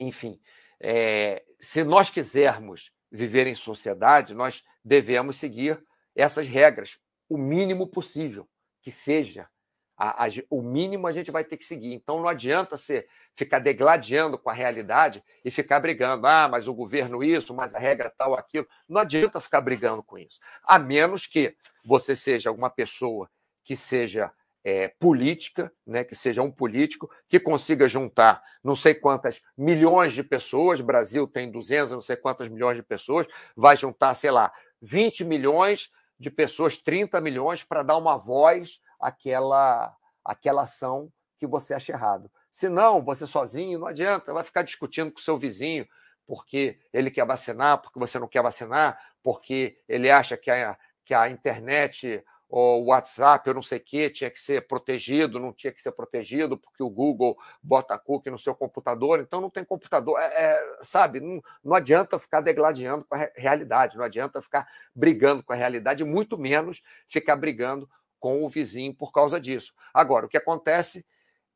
Enfim, 0.00 0.40
é, 0.80 1.44
se 1.60 1.84
nós 1.84 2.10
quisermos 2.10 2.90
viver 3.08 3.46
em 3.46 3.54
sociedade, 3.54 4.34
nós 4.34 4.64
devemos 4.84 5.36
seguir 5.36 5.80
essas 6.16 6.48
regras, 6.48 6.98
o 7.28 7.38
mínimo 7.38 7.86
possível, 7.86 8.48
que 8.82 8.90
seja 8.90 9.48
a, 9.96 10.24
a, 10.24 10.28
o 10.50 10.60
mínimo 10.60 11.06
a 11.06 11.12
gente 11.12 11.30
vai 11.30 11.44
ter 11.44 11.56
que 11.56 11.64
seguir. 11.64 11.94
Então 11.94 12.20
não 12.20 12.28
adianta 12.28 12.76
você 12.76 13.06
ficar 13.34 13.60
degladiando 13.60 14.36
com 14.36 14.50
a 14.50 14.52
realidade 14.52 15.22
e 15.44 15.50
ficar 15.50 15.78
brigando. 15.78 16.26
Ah, 16.26 16.48
mas 16.48 16.66
o 16.66 16.74
governo 16.74 17.22
isso, 17.22 17.54
mas 17.54 17.74
a 17.74 17.78
regra 17.78 18.12
tal, 18.18 18.34
aquilo. 18.34 18.66
Não 18.88 19.00
adianta 19.00 19.40
ficar 19.40 19.60
brigando 19.60 20.02
com 20.02 20.18
isso. 20.18 20.40
A 20.64 20.76
menos 20.78 21.26
que 21.26 21.54
você 21.84 22.16
seja 22.16 22.50
alguma 22.50 22.68
pessoa 22.68 23.30
que 23.64 23.76
seja 23.76 24.32
é, 24.64 24.88
política, 24.88 25.72
né, 25.86 26.02
que 26.04 26.14
seja 26.14 26.42
um 26.42 26.50
político 26.50 27.10
que 27.28 27.38
consiga 27.38 27.86
juntar 27.88 28.42
não 28.62 28.76
sei 28.76 28.94
quantas 28.94 29.42
milhões 29.56 30.12
de 30.12 30.22
pessoas, 30.22 30.80
Brasil 30.80 31.26
tem 31.26 31.50
200, 31.50 31.92
não 31.92 32.00
sei 32.00 32.16
quantas 32.16 32.48
milhões 32.48 32.76
de 32.76 32.82
pessoas, 32.82 33.26
vai 33.56 33.76
juntar, 33.76 34.14
sei 34.14 34.30
lá, 34.30 34.52
20 34.80 35.24
milhões 35.24 35.90
de 36.22 36.30
pessoas, 36.30 36.76
30 36.76 37.20
milhões, 37.20 37.64
para 37.64 37.82
dar 37.82 37.96
uma 37.96 38.16
voz 38.16 38.80
àquela, 39.00 39.92
àquela 40.24 40.62
ação 40.62 41.12
que 41.36 41.48
você 41.48 41.74
acha 41.74 41.92
errado. 41.92 42.30
Se 42.48 42.68
não, 42.68 43.02
você 43.02 43.26
sozinho, 43.26 43.80
não 43.80 43.88
adianta, 43.88 44.32
vai 44.32 44.44
ficar 44.44 44.62
discutindo 44.62 45.10
com 45.10 45.18
seu 45.18 45.36
vizinho 45.36 45.84
porque 46.24 46.78
ele 46.92 47.10
quer 47.10 47.26
vacinar, 47.26 47.78
porque 47.82 47.98
você 47.98 48.20
não 48.20 48.28
quer 48.28 48.40
vacinar, 48.40 48.96
porque 49.20 49.76
ele 49.88 50.08
acha 50.08 50.36
que 50.36 50.48
a, 50.48 50.78
que 51.04 51.12
a 51.12 51.28
internet 51.28 52.24
o 52.54 52.84
WhatsApp, 52.88 53.48
eu 53.48 53.54
não 53.54 53.62
sei 53.62 53.78
o 53.78 53.80
que, 53.80 54.10
tinha 54.10 54.30
que 54.30 54.38
ser 54.38 54.68
protegido, 54.68 55.40
não 55.40 55.54
tinha 55.54 55.72
que 55.72 55.80
ser 55.80 55.90
protegido, 55.90 56.58
porque 56.58 56.82
o 56.82 56.90
Google 56.90 57.34
bota 57.62 57.96
cookie 57.96 58.30
no 58.30 58.38
seu 58.38 58.54
computador, 58.54 59.20
então 59.20 59.40
não 59.40 59.48
tem 59.48 59.64
computador. 59.64 60.20
É, 60.20 60.26
é, 60.26 60.78
sabe, 60.82 61.18
não, 61.18 61.42
não 61.64 61.74
adianta 61.74 62.18
ficar 62.18 62.42
degladiando 62.42 63.06
com 63.06 63.14
a 63.14 63.30
realidade, 63.34 63.96
não 63.96 64.04
adianta 64.04 64.42
ficar 64.42 64.68
brigando 64.94 65.42
com 65.42 65.54
a 65.54 65.56
realidade, 65.56 66.04
muito 66.04 66.36
menos 66.36 66.82
ficar 67.08 67.36
brigando 67.36 67.88
com 68.20 68.44
o 68.44 68.50
vizinho 68.50 68.94
por 68.94 69.12
causa 69.12 69.40
disso. 69.40 69.72
Agora, 69.94 70.26
o 70.26 70.28
que 70.28 70.36
acontece 70.36 71.06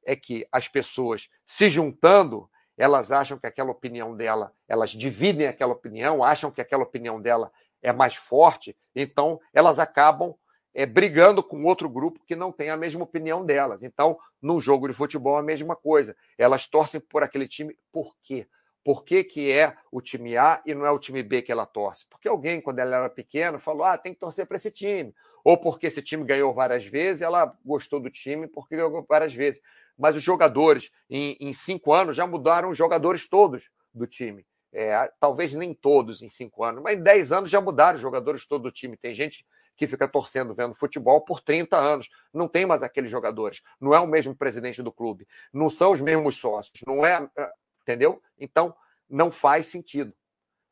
é 0.02 0.16
que 0.16 0.48
as 0.50 0.66
pessoas 0.66 1.28
se 1.44 1.68
juntando, 1.68 2.48
elas 2.74 3.12
acham 3.12 3.38
que 3.38 3.46
aquela 3.46 3.70
opinião 3.70 4.16
dela, 4.16 4.50
elas 4.66 4.92
dividem 4.92 5.46
aquela 5.46 5.74
opinião, 5.74 6.24
acham 6.24 6.50
que 6.50 6.62
aquela 6.62 6.84
opinião 6.84 7.20
dela 7.20 7.52
é 7.82 7.92
mais 7.92 8.14
forte, 8.14 8.74
então 8.94 9.38
elas 9.52 9.78
acabam 9.78 10.34
é, 10.76 10.84
brigando 10.84 11.42
com 11.42 11.64
outro 11.64 11.88
grupo 11.88 12.20
que 12.26 12.36
não 12.36 12.52
tem 12.52 12.68
a 12.68 12.76
mesma 12.76 13.02
opinião 13.02 13.46
delas. 13.46 13.82
Então, 13.82 14.18
num 14.42 14.60
jogo 14.60 14.86
de 14.86 14.92
futebol, 14.92 15.38
a 15.38 15.42
mesma 15.42 15.74
coisa. 15.74 16.14
Elas 16.36 16.66
torcem 16.68 17.00
por 17.00 17.22
aquele 17.22 17.48
time. 17.48 17.74
Por 17.90 18.14
quê? 18.22 18.46
Por 18.84 19.02
que, 19.02 19.24
que 19.24 19.50
é 19.50 19.74
o 19.90 20.02
time 20.02 20.36
A 20.36 20.60
e 20.66 20.74
não 20.74 20.84
é 20.84 20.90
o 20.90 20.98
time 20.98 21.22
B 21.22 21.40
que 21.40 21.50
ela 21.50 21.64
torce? 21.64 22.04
Porque 22.10 22.28
alguém, 22.28 22.60
quando 22.60 22.78
ela 22.78 22.94
era 22.94 23.08
pequena, 23.08 23.58
falou: 23.58 23.84
ah, 23.84 23.96
tem 23.96 24.12
que 24.12 24.20
torcer 24.20 24.46
para 24.46 24.58
esse 24.58 24.70
time. 24.70 25.14
Ou 25.42 25.56
porque 25.56 25.86
esse 25.86 26.02
time 26.02 26.22
ganhou 26.22 26.52
várias 26.52 26.84
vezes, 26.84 27.22
ela 27.22 27.56
gostou 27.64 27.98
do 27.98 28.10
time 28.10 28.46
porque 28.46 28.76
ganhou 28.76 29.02
várias 29.08 29.34
vezes. 29.34 29.62
Mas 29.96 30.14
os 30.14 30.22
jogadores, 30.22 30.90
em, 31.08 31.38
em 31.40 31.54
cinco 31.54 31.94
anos, 31.94 32.14
já 32.14 32.26
mudaram 32.26 32.68
os 32.68 32.76
jogadores 32.76 33.26
todos 33.26 33.70
do 33.94 34.06
time. 34.06 34.44
É, 34.70 35.10
talvez 35.18 35.54
nem 35.54 35.72
todos 35.72 36.20
em 36.20 36.28
cinco 36.28 36.62
anos, 36.62 36.82
mas 36.82 36.98
em 36.98 37.02
dez 37.02 37.32
anos 37.32 37.48
já 37.48 37.62
mudaram 37.62 37.96
os 37.96 38.02
jogadores 38.02 38.46
todo 38.46 38.64
do 38.64 38.70
time. 38.70 38.94
Tem 38.94 39.14
gente 39.14 39.42
que 39.76 39.86
fica 39.86 40.08
torcendo 40.08 40.54
vendo 40.54 40.74
futebol 40.74 41.20
por 41.20 41.40
30 41.40 41.76
anos. 41.76 42.08
Não 42.32 42.48
tem 42.48 42.66
mais 42.66 42.82
aqueles 42.82 43.10
jogadores. 43.10 43.62
Não 43.80 43.94
é 43.94 44.00
o 44.00 44.06
mesmo 44.06 44.34
presidente 44.34 44.82
do 44.82 44.92
clube. 44.92 45.28
Não 45.52 45.68
são 45.68 45.92
os 45.92 46.00
mesmos 46.00 46.36
sócios. 46.36 46.80
Não 46.86 47.04
é. 47.04 47.28
é 47.36 47.50
entendeu? 47.82 48.20
Então, 48.38 48.74
não 49.08 49.30
faz 49.30 49.66
sentido. 49.66 50.12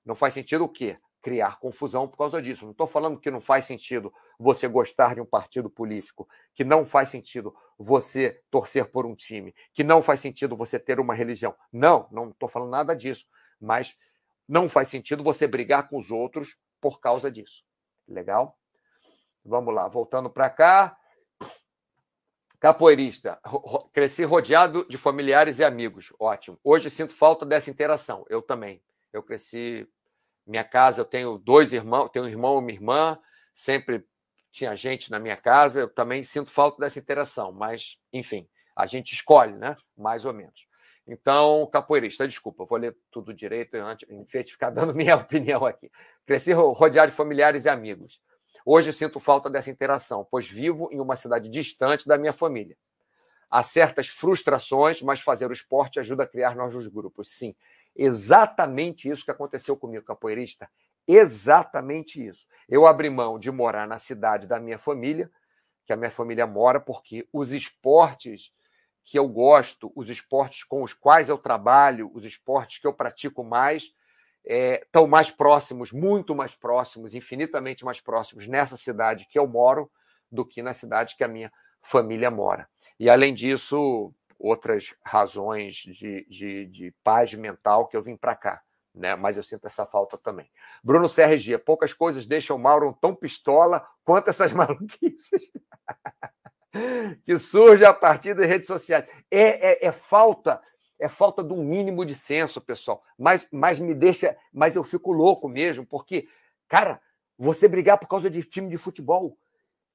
Não 0.04 0.14
faz 0.14 0.34
sentido 0.34 0.64
o 0.64 0.68
quê? 0.68 0.98
Criar 1.22 1.58
confusão 1.58 2.08
por 2.08 2.18
causa 2.18 2.42
disso. 2.42 2.64
Não 2.64 2.72
estou 2.72 2.86
falando 2.86 3.18
que 3.18 3.30
não 3.30 3.40
faz 3.40 3.66
sentido 3.66 4.12
você 4.38 4.66
gostar 4.66 5.14
de 5.14 5.20
um 5.20 5.26
partido 5.26 5.70
político, 5.70 6.28
que 6.54 6.64
não 6.64 6.84
faz 6.84 7.08
sentido 7.08 7.54
você 7.78 8.42
torcer 8.50 8.90
por 8.90 9.06
um 9.06 9.14
time, 9.14 9.54
que 9.72 9.82
não 9.82 10.02
faz 10.02 10.20
sentido 10.20 10.56
você 10.56 10.78
ter 10.78 11.00
uma 11.00 11.14
religião. 11.14 11.54
Não, 11.72 12.08
não 12.10 12.30
estou 12.30 12.48
falando 12.48 12.70
nada 12.70 12.94
disso. 12.94 13.26
Mas 13.60 13.96
não 14.46 14.68
faz 14.68 14.88
sentido 14.88 15.22
você 15.22 15.46
brigar 15.46 15.88
com 15.88 15.98
os 15.98 16.10
outros 16.10 16.58
por 16.80 17.00
causa 17.00 17.30
disso. 17.30 17.64
Legal? 18.06 18.58
Vamos 19.44 19.74
lá, 19.74 19.86
voltando 19.88 20.30
para 20.30 20.48
cá. 20.48 20.96
Capoeirista, 22.58 23.38
cresci 23.92 24.24
rodeado 24.24 24.88
de 24.88 24.96
familiares 24.96 25.58
e 25.58 25.64
amigos. 25.64 26.12
Ótimo. 26.18 26.58
Hoje 26.64 26.88
sinto 26.88 27.12
falta 27.12 27.44
dessa 27.44 27.70
interação. 27.70 28.24
Eu 28.28 28.40
também. 28.40 28.82
Eu 29.12 29.22
cresci. 29.22 29.86
Minha 30.46 30.64
casa, 30.64 31.00
eu 31.00 31.04
tenho 31.04 31.38
dois 31.38 31.72
irmãos, 31.72 32.08
tenho 32.10 32.24
um 32.24 32.28
irmão 32.28 32.56
e 32.56 32.58
uma 32.60 32.70
irmã. 32.70 33.18
Sempre 33.54 34.06
tinha 34.50 34.74
gente 34.74 35.10
na 35.10 35.18
minha 35.18 35.36
casa. 35.36 35.80
Eu 35.80 35.88
também 35.92 36.22
sinto 36.22 36.50
falta 36.50 36.80
dessa 36.80 36.98
interação. 36.98 37.52
Mas, 37.52 37.98
enfim, 38.10 38.48
a 38.74 38.86
gente 38.86 39.12
escolhe, 39.12 39.52
né? 39.52 39.76
Mais 39.94 40.24
ou 40.24 40.32
menos. 40.32 40.66
Então, 41.06 41.68
capoeirista, 41.70 42.26
desculpa, 42.26 42.64
vou 42.64 42.78
ler 42.78 42.96
tudo 43.10 43.34
direito 43.34 43.74
antes, 43.74 44.08
de 44.08 44.52
ficar 44.52 44.70
dando 44.70 44.94
minha 44.96 45.16
opinião 45.16 45.66
aqui. 45.66 45.90
Cresci 46.24 46.52
rodeado 46.52 47.10
de 47.10 47.16
familiares 47.16 47.66
e 47.66 47.68
amigos. 47.68 48.22
Hoje 48.64 48.92
sinto 48.92 49.20
falta 49.20 49.50
dessa 49.50 49.70
interação, 49.70 50.26
pois 50.30 50.48
vivo 50.48 50.88
em 50.90 51.00
uma 51.00 51.16
cidade 51.16 51.48
distante 51.48 52.08
da 52.08 52.16
minha 52.16 52.32
família. 52.32 52.76
Há 53.50 53.62
certas 53.62 54.08
frustrações, 54.08 55.02
mas 55.02 55.20
fazer 55.20 55.50
o 55.50 55.52
esporte 55.52 56.00
ajuda 56.00 56.24
a 56.24 56.26
criar 56.26 56.56
novos 56.56 56.86
grupos. 56.86 57.28
Sim, 57.30 57.54
exatamente 57.94 59.08
isso 59.08 59.24
que 59.24 59.30
aconteceu 59.30 59.76
comigo, 59.76 60.04
capoeirista. 60.04 60.68
Exatamente 61.06 62.26
isso. 62.26 62.46
Eu 62.68 62.86
abri 62.86 63.10
mão 63.10 63.38
de 63.38 63.50
morar 63.50 63.86
na 63.86 63.98
cidade 63.98 64.46
da 64.46 64.58
minha 64.58 64.78
família, 64.78 65.30
que 65.84 65.92
a 65.92 65.96
minha 65.96 66.10
família 66.10 66.46
mora, 66.46 66.80
porque 66.80 67.28
os 67.30 67.52
esportes 67.52 68.50
que 69.04 69.18
eu 69.18 69.28
gosto, 69.28 69.92
os 69.94 70.08
esportes 70.08 70.64
com 70.64 70.82
os 70.82 70.94
quais 70.94 71.28
eu 71.28 71.36
trabalho, 71.36 72.10
os 72.14 72.24
esportes 72.24 72.78
que 72.78 72.86
eu 72.86 72.94
pratico 72.94 73.44
mais, 73.44 73.92
estão 74.44 75.04
é, 75.04 75.08
mais 75.08 75.30
próximos, 75.30 75.92
muito 75.92 76.34
mais 76.34 76.54
próximos, 76.54 77.14
infinitamente 77.14 77.84
mais 77.84 78.00
próximos 78.00 78.46
nessa 78.46 78.76
cidade 78.76 79.26
que 79.28 79.38
eu 79.38 79.46
moro 79.46 79.90
do 80.30 80.44
que 80.44 80.62
na 80.62 80.74
cidade 80.74 81.16
que 81.16 81.24
a 81.24 81.28
minha 81.28 81.52
família 81.82 82.30
mora. 82.30 82.68
E, 82.98 83.08
além 83.08 83.32
disso, 83.32 84.12
outras 84.38 84.94
razões 85.02 85.76
de, 85.76 86.26
de, 86.28 86.66
de 86.66 86.94
paz 87.02 87.32
mental 87.34 87.86
que 87.86 87.96
eu 87.96 88.02
vim 88.02 88.16
para 88.16 88.34
cá. 88.34 88.62
Né? 88.94 89.16
Mas 89.16 89.36
eu 89.36 89.42
sinto 89.42 89.66
essa 89.66 89.84
falta 89.86 90.16
também. 90.16 90.48
Bruno 90.82 91.08
CRG, 91.08 91.58
poucas 91.58 91.92
coisas 91.92 92.26
deixam 92.26 92.56
o 92.56 92.60
Mauro 92.60 92.96
tão 93.00 93.14
pistola 93.14 93.84
quanto 94.04 94.28
essas 94.28 94.52
maluquices 94.54 95.50
que 97.24 97.38
surgem 97.38 97.86
a 97.86 97.94
partir 97.94 98.34
das 98.34 98.46
redes 98.46 98.66
sociais. 98.66 99.06
É, 99.30 99.84
é, 99.84 99.86
é 99.86 99.92
falta 99.92 100.60
é 100.98 101.08
falta 101.08 101.42
de 101.42 101.52
um 101.52 101.62
mínimo 101.64 102.04
de 102.04 102.14
senso, 102.14 102.60
pessoal. 102.60 103.02
Mas, 103.18 103.48
mas 103.52 103.78
me 103.78 103.94
deixa, 103.94 104.36
mas 104.52 104.76
eu 104.76 104.84
fico 104.84 105.12
louco 105.12 105.48
mesmo, 105.48 105.84
porque, 105.84 106.28
cara, 106.68 107.00
você 107.38 107.68
brigar 107.68 107.98
por 107.98 108.08
causa 108.08 108.30
de 108.30 108.42
time 108.42 108.68
de 108.68 108.76
futebol 108.76 109.36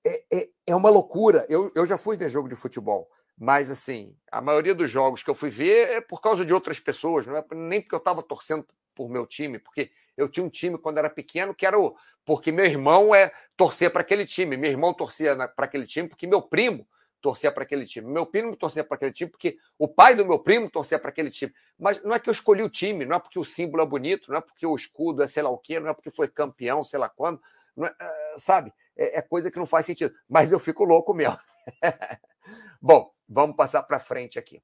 é, 0.05 0.23
é, 0.31 0.49
é 0.67 0.75
uma 0.75 0.89
loucura. 0.89 1.45
Eu, 1.49 1.71
eu 1.75 1.85
já 1.85 1.97
fui 1.97 2.17
ver 2.17 2.29
jogo 2.29 2.49
de 2.49 2.55
futebol, 2.55 3.09
mas 3.37 3.71
assim, 3.71 4.15
a 4.31 4.41
maioria 4.41 4.75
dos 4.75 4.89
jogos 4.89 5.23
que 5.23 5.29
eu 5.29 5.35
fui 5.35 5.49
ver 5.49 5.89
é 5.89 6.01
por 6.01 6.21
causa 6.21 6.45
de 6.45 6.53
outras 6.53 6.79
pessoas, 6.79 7.25
não 7.25 7.37
é 7.37 7.45
nem 7.53 7.81
porque 7.81 7.95
eu 7.95 7.99
estava 7.99 8.21
torcendo 8.21 8.65
por 8.93 9.09
meu 9.09 9.25
time, 9.25 9.59
porque 9.59 9.91
eu 10.17 10.27
tinha 10.27 10.45
um 10.45 10.49
time 10.49 10.77
quando 10.77 10.97
era 10.97 11.09
pequeno 11.09 11.55
que 11.55 11.65
era 11.65 11.79
o. 11.79 11.95
Porque 12.25 12.51
meu 12.51 12.65
irmão 12.65 13.15
é 13.15 13.31
torcer 13.55 13.91
para 13.91 14.01
aquele 14.01 14.25
time, 14.25 14.57
meu 14.57 14.69
irmão 14.69 14.93
torcia 14.93 15.35
para 15.55 15.65
aquele 15.65 15.85
time, 15.85 16.07
porque 16.07 16.27
meu 16.27 16.41
primo 16.41 16.85
torcia 17.21 17.51
para 17.51 17.63
aquele 17.63 17.85
time. 17.85 18.11
Meu 18.11 18.25
primo 18.25 18.55
torcia 18.55 18.83
para 18.83 18.95
aquele 18.95 19.11
time 19.11 19.29
porque 19.29 19.57
o 19.77 19.87
pai 19.87 20.15
do 20.15 20.25
meu 20.25 20.39
primo 20.39 20.69
torcia 20.69 20.99
para 20.99 21.09
aquele 21.09 21.29
time. 21.29 21.53
Mas 21.77 22.01
não 22.03 22.13
é 22.13 22.19
que 22.19 22.29
eu 22.29 22.31
escolhi 22.31 22.63
o 22.63 22.69
time, 22.69 23.05
não 23.05 23.15
é 23.15 23.19
porque 23.19 23.39
o 23.39 23.43
símbolo 23.43 23.83
é 23.83 23.85
bonito, 23.85 24.31
não 24.31 24.37
é 24.37 24.41
porque 24.41 24.65
o 24.65 24.75
escudo 24.75 25.23
é 25.23 25.27
sei 25.27 25.43
lá 25.43 25.49
o 25.49 25.57
quê, 25.57 25.79
não 25.79 25.89
é 25.89 25.93
porque 25.93 26.11
foi 26.11 26.27
campeão, 26.27 26.83
sei 26.83 26.99
lá 26.99 27.09
quando. 27.09 27.41
É, 27.81 28.35
sabe? 28.37 28.73
É, 28.97 29.19
é, 29.19 29.21
coisa 29.21 29.49
que 29.49 29.57
não 29.57 29.65
faz 29.65 29.85
sentido. 29.85 30.13
Mas 30.27 30.51
eu 30.51 30.59
fico 30.59 30.83
louco 30.83 31.13
mesmo. 31.13 31.39
Bom, 32.81 33.13
vamos 33.27 33.55
passar 33.55 33.83
para 33.83 33.99
frente 33.99 34.37
aqui. 34.37 34.61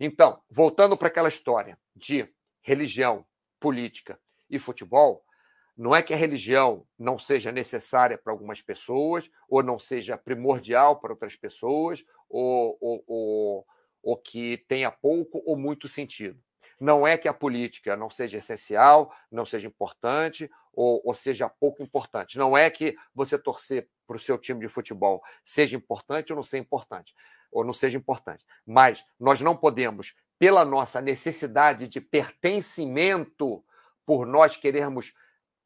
Então, 0.00 0.40
voltando 0.50 0.96
para 0.96 1.08
aquela 1.08 1.28
história 1.28 1.78
de 1.94 2.28
religião, 2.62 3.24
política 3.58 4.18
e 4.48 4.58
futebol, 4.58 5.24
não 5.78 5.94
é 5.94 6.02
que 6.02 6.12
a 6.12 6.16
religião 6.16 6.84
não 6.98 7.20
seja 7.20 7.52
necessária 7.52 8.18
para 8.18 8.32
algumas 8.32 8.60
pessoas, 8.60 9.30
ou 9.48 9.62
não 9.62 9.78
seja 9.78 10.18
primordial 10.18 10.98
para 10.98 11.12
outras 11.12 11.36
pessoas, 11.36 12.04
ou, 12.28 12.76
ou, 12.80 13.04
ou, 13.06 13.66
ou, 14.02 14.16
que 14.16 14.58
tenha 14.68 14.90
pouco 14.90 15.40
ou 15.46 15.56
muito 15.56 15.86
sentido. 15.86 16.42
Não 16.80 17.06
é 17.06 17.16
que 17.16 17.28
a 17.28 17.32
política 17.32 17.96
não 17.96 18.10
seja 18.10 18.38
essencial, 18.38 19.14
não 19.30 19.46
seja 19.46 19.68
importante, 19.68 20.50
ou, 20.72 21.00
ou 21.04 21.14
seja 21.14 21.48
pouco 21.48 21.80
importante. 21.80 22.38
Não 22.38 22.58
é 22.58 22.68
que 22.70 22.96
você 23.14 23.38
torcer 23.38 23.88
para 24.04 24.16
o 24.16 24.20
seu 24.20 24.36
time 24.36 24.60
de 24.60 24.68
futebol 24.68 25.22
seja 25.44 25.76
importante 25.76 26.32
ou 26.32 26.36
não 26.36 26.42
seja 26.42 26.62
importante, 26.62 27.14
ou 27.52 27.62
não 27.62 27.72
seja 27.72 27.96
importante. 27.96 28.44
Mas 28.66 29.04
nós 29.18 29.40
não 29.40 29.56
podemos, 29.56 30.12
pela 30.40 30.64
nossa 30.64 31.00
necessidade 31.00 31.86
de 31.86 32.00
pertencimento, 32.00 33.64
por 34.04 34.26
nós 34.26 34.56
querermos 34.56 35.14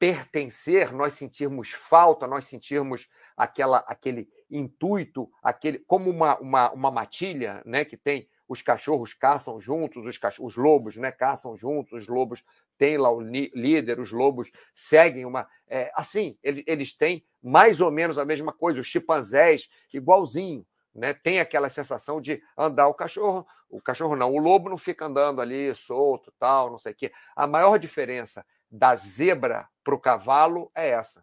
pertencer, 0.03 0.93
nós 0.93 1.15
sentirmos 1.15 1.71
falta, 1.71 2.27
nós 2.27 2.47
sentirmos 2.47 3.09
aquela, 3.37 3.79
aquele 3.87 4.29
intuito, 4.51 5.31
aquele 5.41 5.79
como 5.79 6.11
uma, 6.11 6.37
uma, 6.41 6.73
uma 6.73 6.91
matilha, 6.91 7.63
né, 7.65 7.85
que 7.85 7.97
tem 7.97 8.29
os 8.49 8.61
cachorros 8.61 9.15
caçam 9.15 9.61
juntos, 9.61 10.05
os, 10.05 10.19
cachorros, 10.19 10.57
os 10.57 10.61
lobos, 10.61 10.97
né, 10.97 11.13
caçam 11.13 11.57
juntos, 11.57 11.93
os 11.93 12.09
lobos 12.09 12.45
têm 12.77 12.99
lá 12.99 13.13
o 13.13 13.21
líder, 13.21 14.01
os 14.01 14.11
lobos 14.11 14.51
seguem 14.75 15.25
uma, 15.25 15.47
é, 15.69 15.93
assim, 15.95 16.37
eles, 16.43 16.65
eles 16.67 16.97
têm 16.97 17.25
mais 17.41 17.81
ou 17.81 17.93
menos 17.93 18.19
a 18.19 18.25
mesma 18.25 18.53
coisa, 18.53 18.81
os 18.81 18.89
chimpanzés 18.89 19.69
igualzinho, 19.95 20.67
né, 20.93 21.15
tem 21.15 21.39
aquela 21.39 21.69
sensação 21.69 22.21
de 22.21 22.43
andar 22.59 22.89
o 22.89 22.95
cachorro, 22.95 23.47
o 23.71 23.81
cachorro 23.81 24.17
não, 24.17 24.33
o 24.33 24.39
lobo 24.39 24.69
não 24.69 24.77
fica 24.77 25.07
andando 25.07 25.41
ali 25.41 25.73
solto, 25.77 26.35
tal, 26.41 26.71
não 26.71 26.77
sei 26.77 26.91
o 26.93 26.97
quê. 26.97 27.13
A 27.37 27.47
maior 27.47 27.79
diferença 27.79 28.45
da 28.73 28.97
zebra 28.97 29.69
para 29.85 29.95
o 29.95 30.01
cavalo 30.01 30.73
é 30.75 30.89
essa. 30.89 31.23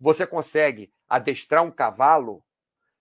Você 0.00 0.26
consegue 0.26 0.92
adestrar 1.08 1.62
um 1.62 1.70
cavalo, 1.70 2.44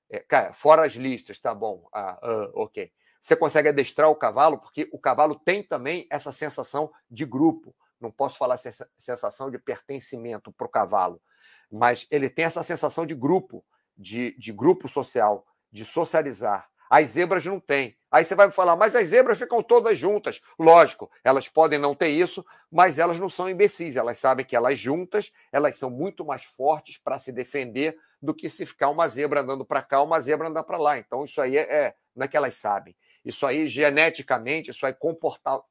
é, 0.10 0.54
fora 0.54 0.86
as 0.86 0.94
listas, 0.94 1.40
tá 1.40 1.56
bom, 1.56 1.90
ah, 1.92 2.20
ah, 2.22 2.52
ok. 2.54 2.92
Você 3.22 3.36
consegue 3.36 3.70
adestrar 3.70 4.10
o 4.10 4.16
cavalo 4.16 4.60
porque 4.60 4.88
o 4.94 5.00
cavalo 5.00 5.36
tem 5.36 5.64
também 5.64 6.08
essa 6.10 6.32
sensação 6.32 6.92
de 7.10 7.26
grupo. 7.26 7.76
Não 8.00 8.12
posso 8.12 8.38
falar 8.38 8.58
sensação 8.98 9.52
de 9.52 9.58
pertencimento 9.58 10.52
para 10.54 10.68
o 10.68 10.70
cavalo, 10.70 11.22
mas 11.70 12.08
ele 12.10 12.30
tem 12.30 12.46
essa 12.46 12.64
sensação 12.64 13.06
de 13.06 13.14
grupo, 13.14 13.66
de, 13.98 14.38
de 14.38 14.54
grupo 14.54 14.88
social 14.88 15.46
de 15.72 15.84
socializar. 15.84 16.70
As 16.90 17.12
zebras 17.12 17.46
não 17.46 17.60
têm. 17.60 17.96
Aí 18.12 18.26
você 18.26 18.34
vai 18.34 18.48
me 18.48 18.54
falar, 18.54 18.76
mas 18.76 18.96
as 18.96 19.10
zebras 19.10 19.38
ficam 19.38 19.62
todas 19.62 19.98
juntas. 19.98 20.42
Lógico, 20.58 21.12
elas 21.24 21.48
podem 21.48 21.78
não 21.78 21.94
ter 21.94 22.10
isso, 22.10 22.44
mas 22.72 22.98
elas 22.98 23.20
não 23.20 23.30
são 23.30 23.48
imbecis. 23.48 23.96
Elas 23.96 24.18
sabem 24.18 24.44
que 24.44 24.56
elas 24.56 24.80
juntas, 24.80 25.32
elas 25.52 25.78
são 25.78 25.92
muito 25.92 26.26
mais 26.26 26.44
fortes 26.44 26.98
para 26.98 27.20
se 27.20 27.32
defender 27.32 27.96
do 28.20 28.34
que 28.34 28.50
se 28.50 28.66
ficar 28.66 28.90
uma 28.90 29.08
zebra 29.08 29.42
andando 29.42 29.64
para 29.64 29.84
cá, 29.84 30.02
uma 30.02 30.20
zebra 30.20 30.48
andando 30.48 30.66
para 30.66 30.78
lá. 30.78 30.98
Então, 30.98 31.24
isso 31.24 31.40
aí 31.40 31.56
é, 31.56 31.62
é, 31.62 31.96
não 32.16 32.26
é 32.26 32.28
que 32.28 32.36
elas 32.36 32.56
sabem. 32.56 32.96
Isso 33.24 33.46
aí, 33.46 33.68
geneticamente, 33.68 34.72
isso 34.72 34.86
aí 34.86 34.94
comportar, 34.94 35.62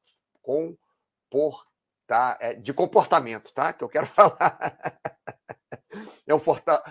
comportar, 0.40 2.36
é, 2.40 2.54
de 2.54 2.72
comportamento, 2.72 3.52
tá? 3.52 3.72
Que 3.72 3.82
eu 3.82 3.88
quero 3.88 4.06
falar 4.14 4.78
é 6.26 6.34
um 6.34 6.40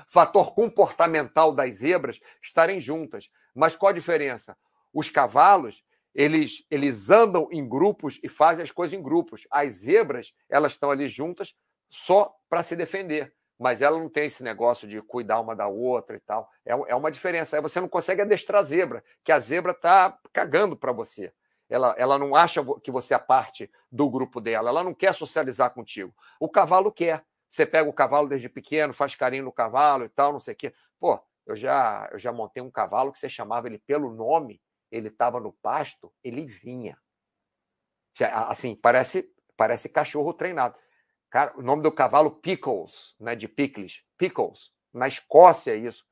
fator 0.07 0.53
comportamental 0.53 1.51
das 1.51 1.77
zebras 1.77 2.19
estarem 2.41 2.79
juntas. 2.79 3.29
Mas 3.53 3.75
qual 3.75 3.89
a 3.89 3.93
diferença? 3.93 4.57
Os 4.93 5.09
cavalos, 5.09 5.83
eles, 6.13 6.65
eles 6.69 7.09
andam 7.09 7.47
em 7.51 7.67
grupos 7.67 8.19
e 8.23 8.29
fazem 8.29 8.63
as 8.63 8.71
coisas 8.71 8.97
em 8.97 9.01
grupos. 9.01 9.47
As 9.51 9.77
zebras, 9.77 10.33
elas 10.49 10.73
estão 10.73 10.91
ali 10.91 11.07
juntas 11.07 11.55
só 11.89 12.35
para 12.49 12.63
se 12.63 12.75
defender. 12.75 13.33
Mas 13.59 13.81
ela 13.81 13.97
não 13.97 14.09
tem 14.09 14.25
esse 14.25 14.43
negócio 14.43 14.87
de 14.87 15.01
cuidar 15.01 15.39
uma 15.39 15.55
da 15.55 15.67
outra 15.67 16.15
e 16.15 16.19
tal. 16.19 16.49
É, 16.65 16.71
é 16.71 16.95
uma 16.95 17.11
diferença. 17.11 17.55
Aí 17.55 17.61
você 17.61 17.81
não 17.81 17.89
consegue 17.89 18.21
adestrar 18.21 18.61
a 18.61 18.63
zebra, 18.63 19.03
que 19.23 19.31
a 19.31 19.39
zebra 19.39 19.71
está 19.71 20.17
cagando 20.31 20.77
para 20.77 20.91
você. 20.91 21.33
Ela, 21.69 21.93
ela 21.97 22.17
não 22.17 22.35
acha 22.35 22.63
que 22.81 22.91
você 22.91 23.13
é 23.13 23.19
parte 23.19 23.69
do 23.91 24.09
grupo 24.09 24.39
dela, 24.39 24.69
ela 24.69 24.83
não 24.83 24.93
quer 24.93 25.13
socializar 25.13 25.73
contigo. 25.73 26.13
O 26.39 26.47
cavalo 26.47 26.91
quer. 26.91 27.23
Você 27.49 27.65
pega 27.65 27.89
o 27.89 27.93
cavalo 27.93 28.27
desde 28.27 28.49
pequeno, 28.49 28.93
faz 28.93 29.15
carinho 29.15 29.45
no 29.45 29.51
cavalo 29.51 30.05
e 30.05 30.09
tal, 30.09 30.33
não 30.33 30.39
sei 30.39 30.53
o 30.53 30.57
quê. 30.57 30.73
Pô, 30.99 31.19
eu 31.45 31.55
já, 31.55 32.09
eu 32.11 32.19
já 32.19 32.31
montei 32.31 32.61
um 32.61 32.71
cavalo 32.71 33.11
que 33.11 33.19
você 33.19 33.29
chamava 33.29 33.67
ele 33.67 33.79
pelo 33.79 34.13
nome, 34.13 34.61
ele 34.91 35.07
estava 35.07 35.39
no 35.39 35.53
pasto, 35.53 36.13
ele 36.23 36.45
vinha. 36.45 36.97
Assim, 38.19 38.75
parece, 38.75 39.31
parece 39.55 39.89
cachorro 39.89 40.33
treinado. 40.33 40.75
Cara, 41.29 41.53
o 41.57 41.61
nome 41.61 41.83
do 41.83 41.91
cavalo 41.91 42.31
Pickles, 42.31 43.15
né, 43.19 43.35
de 43.35 43.47
Pickles. 43.47 44.01
Pickles. 44.17 44.71
Na 44.93 45.07
Escócia, 45.07 45.75
isso. 45.75 46.05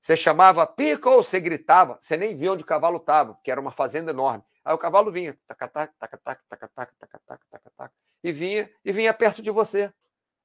Você 0.00 0.16
chamava 0.16 0.66
Pickles, 0.66 1.26
você 1.26 1.38
gritava, 1.38 1.98
você 2.00 2.16
nem 2.16 2.36
via 2.36 2.52
onde 2.52 2.62
o 2.62 2.66
cavalo 2.66 2.96
estava, 2.96 3.34
porque 3.34 3.50
era 3.50 3.60
uma 3.60 3.70
fazenda 3.70 4.10
enorme. 4.10 4.42
Aí 4.64 4.74
o 4.74 4.78
cavalo 4.78 5.12
vinha, 5.12 5.38
tac, 5.46 5.72
tac, 5.72 5.92
tac, 5.98 6.18
tac, 6.22 6.40
tac, 6.48 6.68
tac, 6.74 6.74
tac, 6.74 6.92
tac, 7.26 7.40
tac, 7.50 7.62
tac, 7.76 7.92
e 8.22 8.32
vinha 8.32 8.70
e 8.84 8.92
vinha 8.92 9.12
perto 9.12 9.42
de 9.42 9.50
você. 9.50 9.92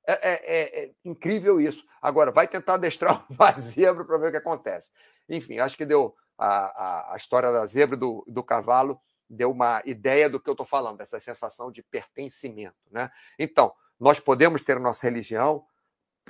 É, 0.10 0.14
é, 0.14 0.34
é, 0.34 0.84
é, 0.86 0.92
incrível 1.04 1.60
isso. 1.60 1.86
Agora, 2.02 2.32
vai 2.32 2.48
tentar 2.48 2.76
adestrar 2.76 3.26
uma 3.30 3.52
zebra 3.52 4.06
para 4.06 4.18
ver 4.18 4.28
o 4.30 4.32
que 4.32 4.38
acontece. 4.38 4.90
Enfim, 5.28 5.60
acho 5.60 5.76
que 5.76 5.86
deu 5.86 6.16
a, 6.38 6.48
a, 6.48 7.14
a 7.14 7.18
história 7.18 7.52
da 7.52 7.66
zebra 7.66 7.98
do, 7.98 8.24
do 8.26 8.42
cavalo 8.42 9.00
deu 9.30 9.52
uma 9.52 9.82
ideia 9.86 10.30
do 10.30 10.40
que 10.40 10.50
eu 10.50 10.54
estou 10.54 10.66
falando, 10.66 11.00
dessa 11.00 11.20
sensação 11.20 11.70
de 11.70 11.84
pertencimento. 11.84 12.78
Né? 12.90 13.12
Então, 13.38 13.74
nós 14.00 14.20
podemos 14.22 14.62
ter 14.62 14.80
nossa 14.80 15.06
religião, 15.06 15.66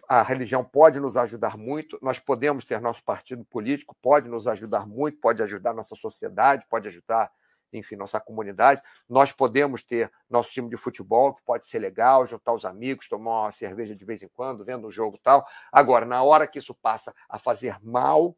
a 0.08 0.24
religião 0.24 0.64
pode 0.64 1.00
nos 1.00 1.16
ajudar 1.16 1.56
muito, 1.56 2.00
nós 2.02 2.18
podemos 2.18 2.66
ter 2.66 2.82
nosso 2.82 3.04
partido 3.04 3.46
político, 3.46 3.96
pode 4.02 4.28
nos 4.28 4.48
ajudar 4.48 4.88
muito, 4.88 5.20
pode 5.20 5.44
ajudar 5.44 5.76
nossa 5.76 5.96
sociedade, 5.96 6.66
pode 6.68 6.88
ajudar 6.88 7.32
enfim, 7.72 7.96
nossa 7.96 8.20
comunidade. 8.20 8.82
Nós 9.08 9.32
podemos 9.32 9.84
ter 9.84 10.12
nosso 10.30 10.52
time 10.52 10.70
de 10.70 10.78
futebol, 10.78 11.34
que 11.34 11.44
pode 11.44 11.68
ser 11.68 11.80
legal, 11.80 12.26
juntar 12.26 12.54
os 12.54 12.66
amigos, 12.66 13.08
tomar 13.08 13.44
uma 13.44 13.52
cerveja 13.52 13.96
de 13.96 14.06
vez 14.06 14.22
em 14.22 14.28
quando, 14.28 14.66
vendo 14.66 14.88
um 14.88 14.92
jogo 14.92 15.18
tal. 15.18 15.46
Agora, 15.72 16.06
na 16.06 16.24
hora 16.24 16.48
que 16.48 16.60
isso 16.60 16.74
passa 16.74 17.14
a 17.30 17.38
fazer 17.38 17.78
mal 17.82 18.36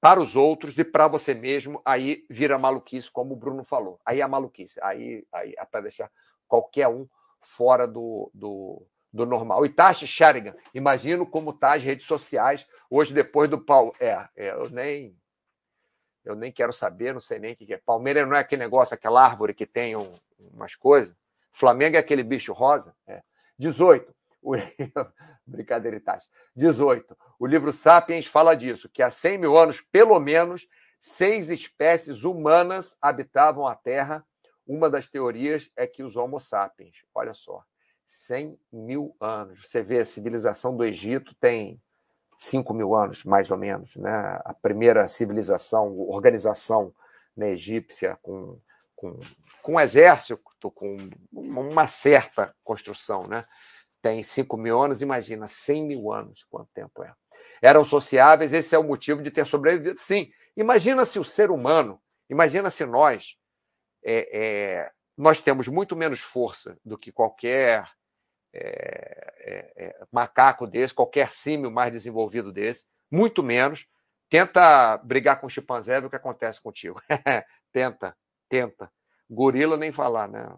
para 0.00 0.20
os 0.20 0.36
outros 0.36 0.76
e 0.78 0.84
para 0.84 1.08
você 1.08 1.34
mesmo, 1.34 1.80
aí 1.84 2.24
vira 2.30 2.58
maluquice, 2.58 3.10
como 3.10 3.34
o 3.34 3.36
Bruno 3.36 3.64
falou. 3.64 3.98
Aí 4.04 4.20
é 4.20 4.26
maluquice. 4.26 4.78
Aí, 4.82 5.26
aí 5.32 5.54
é 5.56 5.64
para 5.64 5.80
deixar 5.80 6.10
qualquer 6.46 6.88
um 6.88 7.08
fora 7.40 7.86
do, 7.86 8.30
do, 8.34 8.86
do 9.12 9.26
normal. 9.26 9.64
E 9.64 9.68
Tashi 9.68 10.06
Sherigan, 10.06 10.54
imagino 10.74 11.26
como 11.26 11.52
tá 11.52 11.74
as 11.74 11.82
redes 11.82 12.06
sociais 12.06 12.66
hoje, 12.90 13.14
depois 13.14 13.48
do 13.48 13.58
Paulo. 13.58 13.94
É, 13.98 14.28
é 14.36 14.50
eu 14.50 14.68
nem 14.70 15.16
eu 16.26 16.34
nem 16.34 16.50
quero 16.50 16.72
saber, 16.72 17.14
não 17.14 17.20
sei 17.20 17.38
nem 17.38 17.52
o 17.52 17.56
que 17.56 17.72
é. 17.72 17.78
Palmeiras 17.78 18.28
não 18.28 18.36
é 18.36 18.40
aquele 18.40 18.64
negócio, 18.64 18.94
aquela 18.94 19.24
árvore 19.24 19.54
que 19.54 19.64
tem 19.64 19.94
um, 19.94 20.12
umas 20.52 20.74
coisas. 20.74 21.16
Flamengo 21.52 21.96
é 21.96 22.00
aquele 22.00 22.24
bicho 22.24 22.52
rosa. 22.52 22.94
É. 23.06 23.22
18. 23.56 24.12
O... 24.42 24.54
Brincadeira, 25.46 25.96
Itachi. 25.96 26.26
18. 26.56 27.16
O 27.38 27.46
livro 27.46 27.72
Sapiens 27.72 28.26
fala 28.26 28.54
disso, 28.54 28.88
que 28.88 29.02
há 29.02 29.10
100 29.10 29.38
mil 29.38 29.56
anos, 29.56 29.80
pelo 29.80 30.18
menos, 30.18 30.66
seis 31.00 31.48
espécies 31.48 32.24
humanas 32.24 32.98
habitavam 33.00 33.64
a 33.64 33.76
Terra. 33.76 34.26
Uma 34.66 34.90
das 34.90 35.08
teorias 35.08 35.70
é 35.76 35.86
que 35.86 36.02
os 36.02 36.16
Homo 36.16 36.40
sapiens, 36.40 37.04
olha 37.14 37.32
só, 37.32 37.62
100 38.08 38.58
mil 38.72 39.14
anos. 39.20 39.62
Você 39.62 39.80
vê 39.80 40.00
a 40.00 40.04
civilização 40.04 40.76
do 40.76 40.84
Egito 40.84 41.36
tem 41.36 41.80
5 42.38 42.74
mil 42.74 42.94
anos, 42.94 43.24
mais 43.24 43.50
ou 43.50 43.56
menos, 43.56 43.96
né? 43.96 44.40
a 44.44 44.54
primeira 44.54 45.08
civilização, 45.08 45.98
organização 45.98 46.92
né, 47.36 47.50
egípcia 47.50 48.18
com, 48.22 48.58
com, 48.94 49.18
com 49.62 49.74
um 49.74 49.80
exército, 49.80 50.38
com 50.70 50.96
uma 51.32 51.88
certa 51.88 52.54
construção, 52.62 53.26
né? 53.26 53.44
tem 54.02 54.22
5 54.22 54.56
mil 54.56 54.80
anos, 54.80 55.02
imagina, 55.02 55.48
100 55.48 55.84
mil 55.84 56.12
anos, 56.12 56.44
quanto 56.44 56.68
tempo 56.72 57.02
é. 57.02 57.12
Eram 57.60 57.84
sociáveis, 57.84 58.52
esse 58.52 58.74
é 58.74 58.78
o 58.78 58.84
motivo 58.84 59.22
de 59.22 59.30
ter 59.30 59.46
sobrevivido. 59.46 59.98
Sim, 59.98 60.30
imagina 60.56 61.04
se 61.04 61.18
o 61.18 61.24
ser 61.24 61.50
humano, 61.50 62.00
imagina 62.28 62.70
se 62.70 62.84
nós, 62.84 63.36
é, 64.04 64.28
é, 64.32 64.90
nós 65.16 65.40
temos 65.40 65.66
muito 65.66 65.96
menos 65.96 66.20
força 66.20 66.78
do 66.84 66.98
que 66.98 67.10
qualquer 67.10 67.88
é, 68.52 69.25
é, 69.46 69.72
é, 69.76 70.06
macaco 70.10 70.66
desse, 70.66 70.92
qualquer 70.92 71.32
símio 71.32 71.70
mais 71.70 71.92
desenvolvido 71.92 72.52
desse, 72.52 72.84
muito 73.10 73.42
menos. 73.42 73.86
Tenta 74.28 74.96
brigar 74.98 75.40
com 75.40 75.46
o 75.46 75.50
chimpanzé, 75.50 76.00
o 76.00 76.10
que 76.10 76.16
acontece 76.16 76.60
contigo. 76.60 77.00
tenta, 77.72 78.16
tenta. 78.48 78.90
Gorila 79.30 79.76
nem 79.76 79.92
falar, 79.92 80.28
né? 80.28 80.52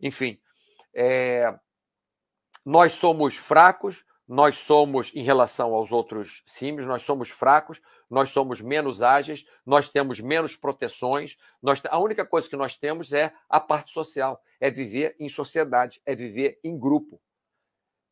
Enfim, 0.00 0.40
é, 0.94 1.52
nós 2.64 2.92
somos 2.92 3.36
fracos, 3.36 4.04
nós 4.28 4.58
somos, 4.58 5.10
em 5.12 5.24
relação 5.24 5.74
aos 5.74 5.90
outros 5.90 6.44
símios, 6.46 6.86
nós 6.86 7.02
somos 7.02 7.30
fracos, 7.30 7.80
nós 8.08 8.30
somos 8.30 8.60
menos 8.60 9.02
ágeis, 9.02 9.44
nós 9.66 9.88
temos 9.90 10.20
menos 10.20 10.54
proteções. 10.56 11.36
Nós, 11.60 11.82
a 11.90 11.98
única 11.98 12.24
coisa 12.24 12.48
que 12.48 12.56
nós 12.56 12.76
temos 12.76 13.12
é 13.12 13.32
a 13.48 13.58
parte 13.58 13.92
social, 13.92 14.40
é 14.60 14.70
viver 14.70 15.16
em 15.18 15.28
sociedade, 15.28 16.00
é 16.06 16.14
viver 16.14 16.60
em 16.62 16.78
grupo 16.78 17.20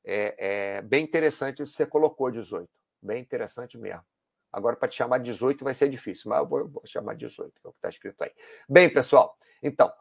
é, 0.09 0.35
é 0.79 0.83
bem 0.83 1.05
interessante 1.05 1.61
você 1.61 1.87
colocou, 1.87 2.31
18. 2.31 2.69
Bem 3.03 3.21
interessante 3.21 3.77
mesmo. 3.77 4.05
Agora, 4.53 4.77
para 4.77 4.89
te 4.89 4.97
chamar 4.97 5.19
18 5.19 5.63
vai 5.63 5.75
ser 5.75 5.91
difícil, 5.91 6.31
mas 6.31 6.39
eu 6.39 6.47
vou, 6.47 6.59
eu 6.61 6.69
vou 6.69 6.83
chamar 6.87 7.15
18, 7.15 7.53
que 7.61 7.67
é 7.67 7.69
o 7.69 7.73
que 7.73 7.79
está 7.79 7.89
escrito 7.91 8.23
aí. 8.23 8.33
Bem, 8.69 8.93
pessoal, 8.93 9.37
então, 9.63 9.93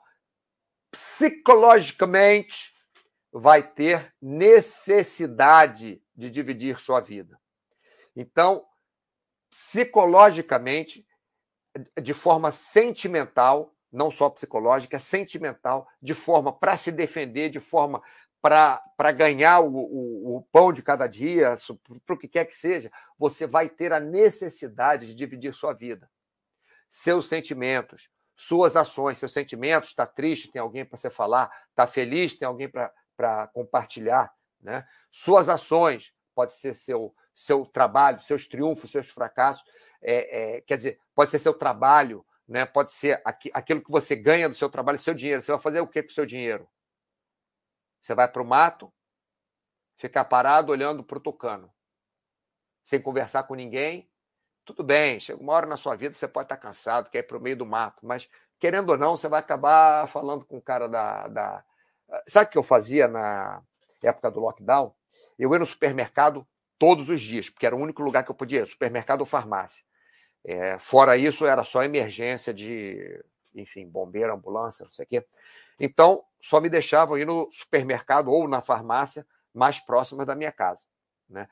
psicologicamente, 0.90 2.74
vai 3.32 3.62
ter 3.62 4.14
necessidade 4.22 6.02
de 6.16 6.30
dividir 6.30 6.80
sua 6.80 7.02
vida. 7.02 7.40
Então, 8.16 8.66
psicologicamente, 9.50 11.06
de 12.02 12.14
forma 12.14 12.52
sentimental, 12.52 13.76
não 13.92 14.10
só 14.10 14.30
psicológica, 14.30 15.00
sentimental, 15.00 15.88
de 16.02 16.14
forma 16.14 16.52
para 16.52 16.78
se 16.78 16.92
defender, 16.92 17.50
de 17.50 17.60
forma 17.60 18.02
para 18.42 19.12
ganhar 19.12 19.60
o, 19.60 19.76
o, 19.76 20.38
o, 20.38 20.42
pão 20.52 20.72
de 20.72 20.82
cada 20.82 21.08
dia, 21.08 21.56
para 22.06 22.16
o 22.16 22.18
que 22.18 22.28
quer 22.28 22.46
que 22.46 22.56
seja, 22.56 22.92
você 23.18 23.48
vai 23.48 23.68
ter 23.70 23.92
a 23.92 24.00
necessidade 24.00 25.08
de 25.08 25.16
dividir 25.16 25.54
sua 25.54 25.74
vida. 25.74 26.10
Seus 26.90 27.28
sentimentos, 27.28 28.10
suas 28.36 28.76
ações, 28.76 29.18
seus 29.18 29.34
sentimentos, 29.34 29.90
está 29.90 30.06
triste, 30.06 30.52
tem 30.52 30.62
alguém 30.62 30.86
para 30.86 30.98
você 30.98 31.10
falar, 31.10 31.52
está 31.70 31.88
feliz, 31.88 32.36
tem 32.36 32.48
alguém 32.48 32.70
para 32.70 33.48
compartilhar. 33.48 34.32
Né? 34.62 34.86
Suas 35.12 35.50
ações, 35.50 36.14
pode 36.36 36.54
ser 36.54 36.76
seu, 36.76 37.14
seu 37.34 37.66
trabalho, 37.66 38.22
seus 38.22 38.48
triunfos, 38.48 38.92
seus 38.92 39.10
fracassos. 39.10 39.64
é, 40.02 40.58
é, 40.58 40.62
quer 40.62 40.78
dizer, 40.78 41.00
pode 41.16 41.32
ser 41.32 41.40
seu 41.40 41.54
trabalho, 41.54 42.24
né? 42.48 42.66
pode 42.66 42.94
ser 42.94 43.20
aquilo 43.26 43.82
que 43.82 43.92
você 43.92 44.16
ganha 44.16 44.48
do 44.48 44.56
seu 44.56 44.70
trabalho, 44.70 45.00
seu 45.00 45.16
dinheiro. 45.16 45.42
Você 45.42 45.52
vai 45.52 45.62
fazer 45.62 45.82
o 45.82 45.88
que 45.88 46.04
com 46.04 46.10
o 46.12 46.14
seu 46.14 46.26
dinheiro? 46.26 46.70
Você 48.08 48.16
vai 48.16 48.26
para 48.26 48.42
o 48.42 48.46
mato, 48.46 48.90
ficar 49.98 50.24
parado 50.24 50.72
olhando 50.72 51.04
para 51.04 51.18
o 51.18 51.22
tucano, 51.22 51.70
sem 52.82 53.02
conversar 53.02 53.44
com 53.44 53.54
ninguém. 53.54 54.10
Tudo 54.64 54.82
bem, 54.82 55.20
chega 55.20 55.42
uma 55.44 55.52
hora 55.52 55.66
na 55.66 55.76
sua 55.76 55.94
vida 55.98 56.16
você 56.16 56.26
pode 56.26 56.46
estar 56.46 56.56
cansado, 56.56 57.10
quer 57.10 57.20
ir 57.20 57.24
para 57.24 57.38
o 57.38 57.42
meio 57.42 57.58
do 57.58 57.66
mato, 57.66 58.06
mas 58.06 58.30
querendo 58.60 58.92
ou 58.92 58.98
não, 58.98 59.18
você 59.18 59.28
vai 59.28 59.42
acabar 59.42 60.08
falando 60.08 60.46
com 60.46 60.58
o 60.58 60.62
cara 60.62 60.88
da. 60.88 61.28
da... 61.28 61.66
Sabe 62.26 62.48
o 62.48 62.52
que 62.52 62.58
eu 62.58 62.64
fazia 62.64 63.10
na 63.10 63.62
época 64.02 64.32
do 64.32 64.40
lockdown? 64.40 64.96
Eu 65.38 65.52
ia 65.52 65.60
no 65.60 65.66
supermercado 65.66 66.48
todos 66.80 67.10
os 67.10 67.22
dias, 67.22 67.50
porque 67.50 67.66
era 67.66 67.76
o 67.76 67.80
único 67.80 68.02
lugar 68.02 68.24
que 68.24 68.32
eu 68.32 68.36
podia 68.36 68.62
ir, 68.62 68.68
supermercado 68.70 69.20
ou 69.20 69.28
farmácia. 69.28 69.84
É, 70.46 70.80
fora 70.80 71.18
isso, 71.18 71.46
era 71.46 71.66
só 71.66 71.84
emergência 71.84 72.54
de, 72.54 73.22
enfim, 73.54 73.86
bombeiro, 73.86 74.34
ambulância, 74.34 74.86
não 74.86 74.92
sei 74.94 75.04
o 75.04 75.08
quê. 75.10 75.26
Então, 75.80 76.24
só 76.42 76.60
me 76.60 76.70
deixavam 76.70 77.18
ir 77.18 77.26
no 77.26 77.50
supermercado 77.52 78.32
ou 78.32 78.48
na 78.48 78.62
farmácia 78.62 79.26
mais 79.54 79.80
próxima 79.80 80.26
da 80.26 80.36
minha 80.36 80.52
casa. 80.52 80.86
Né? 81.30 81.48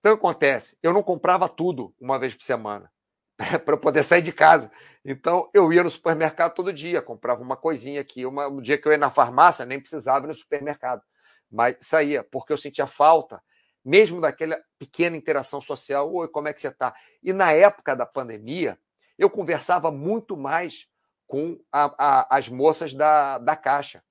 Então, 0.00 0.12
acontece, 0.12 0.78
eu 0.82 0.92
não 0.92 1.02
comprava 1.02 1.48
tudo 1.48 1.94
uma 2.00 2.18
vez 2.18 2.34
por 2.34 2.42
semana 2.42 2.90
para 3.64 3.76
poder 3.76 4.02
sair 4.02 4.22
de 4.22 4.32
casa. 4.32 4.70
Então, 5.04 5.50
eu 5.52 5.72
ia 5.72 5.82
no 5.82 5.90
supermercado 5.90 6.54
todo 6.54 6.72
dia, 6.72 7.02
comprava 7.02 7.42
uma 7.42 7.56
coisinha 7.56 8.00
aqui. 8.00 8.26
Uma, 8.26 8.48
um 8.48 8.60
dia 8.60 8.78
que 8.78 8.86
eu 8.86 8.92
ia 8.92 8.98
na 8.98 9.10
farmácia, 9.10 9.66
nem 9.66 9.80
precisava 9.80 10.26
ir 10.26 10.28
no 10.28 10.34
supermercado. 10.34 11.02
Mas 11.50 11.76
saía, 11.80 12.24
porque 12.24 12.52
eu 12.52 12.56
sentia 12.56 12.86
falta, 12.86 13.42
mesmo 13.84 14.20
daquela 14.20 14.58
pequena 14.78 15.16
interação 15.16 15.60
social. 15.60 16.12
Oi, 16.12 16.28
como 16.28 16.48
é 16.48 16.52
que 16.52 16.60
você 16.60 16.68
está? 16.68 16.94
E 17.22 17.32
na 17.32 17.52
época 17.52 17.94
da 17.94 18.06
pandemia, 18.06 18.78
eu 19.18 19.30
conversava 19.30 19.90
muito 19.90 20.36
mais 20.36 20.88
com 21.34 21.58
a, 21.72 21.92
a, 21.98 22.36
as 22.36 22.48
moças 22.48 22.94
da, 22.94 23.38
da 23.38 23.56
Caixa. 23.56 24.04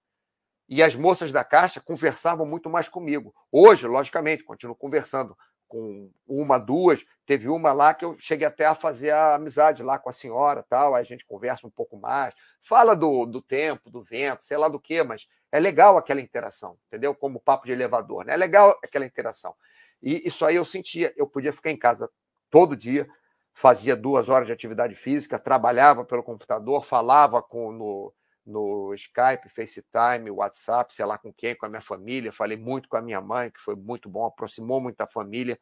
E 0.67 0.83
as 0.83 0.93
moças 0.93 1.31
da 1.31 1.41
Caixa 1.41 1.79
conversavam 1.79 2.45
muito 2.45 2.69
mais 2.69 2.89
comigo. 2.89 3.33
Hoje, 3.49 3.87
logicamente, 3.87 4.43
continuo 4.43 4.75
conversando 4.75 5.33
com 5.65 6.11
uma, 6.27 6.57
duas. 6.57 7.05
Teve 7.25 7.47
uma 7.47 7.71
lá 7.71 7.93
que 7.93 8.03
eu 8.03 8.17
cheguei 8.19 8.45
até 8.45 8.65
a 8.65 8.75
fazer 8.75 9.11
a 9.11 9.35
amizade 9.35 9.81
lá 9.81 9.97
com 9.97 10.09
a 10.09 10.11
senhora, 10.11 10.65
tal. 10.67 10.95
Aí 10.95 10.99
a 10.99 11.05
gente 11.05 11.25
conversa 11.25 11.65
um 11.65 11.69
pouco 11.69 11.95
mais, 11.95 12.35
fala 12.61 12.93
do, 12.93 13.25
do 13.25 13.41
tempo, 13.41 13.89
do 13.89 14.03
vento, 14.03 14.43
sei 14.43 14.57
lá 14.57 14.67
do 14.67 14.77
que, 14.77 15.01
mas 15.01 15.25
é 15.49 15.61
legal 15.61 15.95
aquela 15.95 16.19
interação, 16.19 16.77
entendeu? 16.87 17.15
Como 17.15 17.39
papo 17.39 17.65
de 17.65 17.71
elevador, 17.71 18.25
né? 18.25 18.33
É 18.33 18.37
legal 18.37 18.77
aquela 18.83 19.05
interação. 19.05 19.55
E 20.01 20.27
isso 20.27 20.45
aí 20.45 20.57
eu 20.57 20.65
sentia, 20.65 21.13
eu 21.15 21.25
podia 21.25 21.53
ficar 21.53 21.71
em 21.71 21.79
casa 21.79 22.09
todo 22.51 22.75
dia, 22.75 23.07
fazia 23.53 23.95
duas 23.95 24.29
horas 24.29 24.47
de 24.47 24.53
atividade 24.53 24.95
física, 24.95 25.37
trabalhava 25.37 26.03
pelo 26.03 26.23
computador, 26.23 26.83
falava 26.83 27.41
com 27.41 27.71
no, 27.71 28.13
no 28.45 28.93
Skype, 28.95 29.49
FaceTime, 29.49 30.31
WhatsApp, 30.31 30.93
sei 30.93 31.05
lá 31.05 31.17
com 31.17 31.31
quem, 31.31 31.55
com 31.55 31.65
a 31.65 31.69
minha 31.69 31.81
família. 31.81 32.31
Falei 32.31 32.57
muito 32.57 32.89
com 32.89 32.97
a 32.97 33.01
minha 33.01 33.21
mãe, 33.21 33.51
que 33.51 33.59
foi 33.59 33.75
muito 33.75 34.09
bom, 34.09 34.25
aproximou 34.25 34.81
muito 34.81 34.99
a 35.01 35.07
família. 35.07 35.59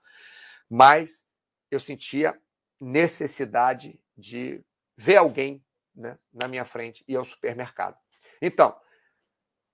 Mas 0.70 1.26
eu 1.70 1.80
sentia 1.80 2.40
necessidade 2.80 4.00
de 4.18 4.64
ver 4.98 5.18
alguém 5.18 5.64
né, 5.94 6.18
na 6.34 6.48
minha 6.48 6.66
frente 6.66 7.04
e 7.08 7.16
ao 7.16 7.26
supermercado. 7.26 7.98
Então, 8.42 8.76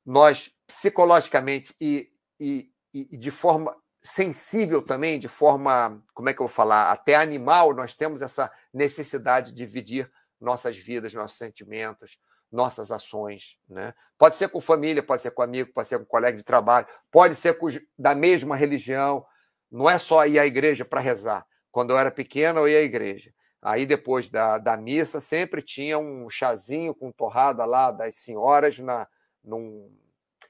nós 0.05 0.51
psicologicamente 0.65 1.75
e, 1.79 2.11
e, 2.39 2.71
e 2.93 3.17
de 3.17 3.31
forma 3.31 3.75
sensível 4.01 4.81
também, 4.81 5.19
de 5.19 5.27
forma, 5.27 6.01
como 6.13 6.29
é 6.29 6.33
que 6.33 6.41
eu 6.41 6.47
vou 6.47 6.53
falar, 6.53 6.91
até 6.91 7.15
animal, 7.15 7.73
nós 7.73 7.93
temos 7.93 8.21
essa 8.21 8.51
necessidade 8.73 9.51
de 9.51 9.57
dividir 9.57 10.09
nossas 10.39 10.77
vidas, 10.77 11.13
nossos 11.13 11.37
sentimentos, 11.37 12.17
nossas 12.51 12.91
ações. 12.91 13.57
Né? 13.67 13.93
Pode 14.17 14.37
ser 14.37 14.49
com 14.49 14.61
família, 14.61 15.03
pode 15.03 15.21
ser 15.21 15.31
com 15.31 15.41
amigo, 15.41 15.71
pode 15.73 15.87
ser 15.87 15.99
com 15.99 16.05
colega 16.05 16.37
de 16.37 16.43
trabalho, 16.43 16.87
pode 17.11 17.35
ser 17.35 17.57
com, 17.57 17.67
da 17.97 18.15
mesma 18.15 18.55
religião. 18.55 19.25
Não 19.71 19.89
é 19.89 19.97
só 19.97 20.25
ir 20.25 20.39
à 20.39 20.45
igreja 20.45 20.85
para 20.85 21.01
rezar. 21.01 21.45
Quando 21.71 21.91
eu 21.91 21.97
era 21.97 22.11
pequeno, 22.11 22.61
eu 22.61 22.69
ia 22.69 22.79
à 22.79 22.83
igreja. 22.83 23.33
Aí, 23.61 23.85
depois 23.85 24.29
da, 24.29 24.57
da 24.57 24.77
missa, 24.77 25.19
sempre 25.19 25.61
tinha 25.61 25.97
um 25.97 26.29
chazinho 26.29 26.95
com 26.95 27.11
torrada 27.11 27.65
lá 27.65 27.91
das 27.91 28.15
senhoras 28.17 28.79
na, 28.79 29.07
num, 29.43 29.91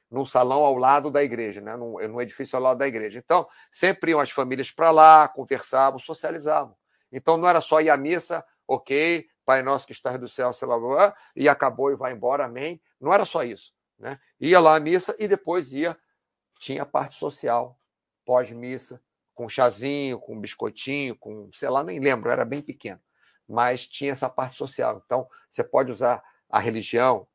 num 0.10 0.26
salão 0.26 0.64
ao 0.64 0.76
lado 0.76 1.12
da 1.12 1.24
igreja, 1.24 1.62
né? 1.62 1.76
num, 1.76 2.00
num 2.08 2.22
edifício 2.22 2.56
ao 2.56 2.64
lado 2.64 2.78
da 2.78 2.88
igreja. 2.88 3.20
Então, 3.20 3.48
sempre 3.72 4.12
iam 4.12 4.20
as 4.20 4.32
famílias 4.32 4.72
para 4.72 4.92
lá, 4.92 5.28
conversavam, 5.28 6.00
socializavam. 6.00 6.76
Então, 7.12 7.38
não 7.38 7.48
era 7.48 7.62
só 7.62 7.82
ir 7.82 7.90
à 7.90 7.98
missa, 7.98 8.44
ok, 8.68 9.28
Pai 9.48 9.64
nosso 9.64 9.88
que 9.88 9.94
estás 9.94 10.20
do 10.20 10.28
céu, 10.28 10.52
sei 10.52 10.68
lá, 10.68 11.16
e 11.34 11.48
acabou 11.48 11.90
e 11.90 11.96
vai 11.96 12.12
embora, 12.12 12.44
amém. 12.44 12.82
Não 13.00 13.14
era 13.14 13.24
só 13.24 13.44
isso. 13.44 13.74
Né? 13.98 14.20
Ia 14.42 14.60
lá 14.60 14.76
à 14.76 14.80
missa 14.80 15.16
e 15.18 15.26
depois 15.26 15.72
ia, 15.72 15.98
tinha 16.60 16.84
a 16.84 16.86
parte 16.86 17.18
social, 17.18 17.80
pós-missa, 18.26 19.02
com 19.34 19.48
chazinho, 19.48 20.20
com 20.20 20.38
biscoitinho, 20.38 21.16
com, 21.16 21.50
sei 21.54 21.70
lá, 21.70 21.82
nem 21.82 21.98
lembro, 21.98 22.30
era 22.30 22.44
bem 22.44 22.62
pequeno. 22.62 23.00
Mas 23.48 23.88
tinha 23.88 24.12
essa 24.12 24.30
parte 24.30 24.58
social. 24.58 25.02
Então, 25.06 25.26
você 25.50 25.64
pode 25.64 25.92
usar 25.92 26.22
a 26.50 26.60
religião 26.60 27.26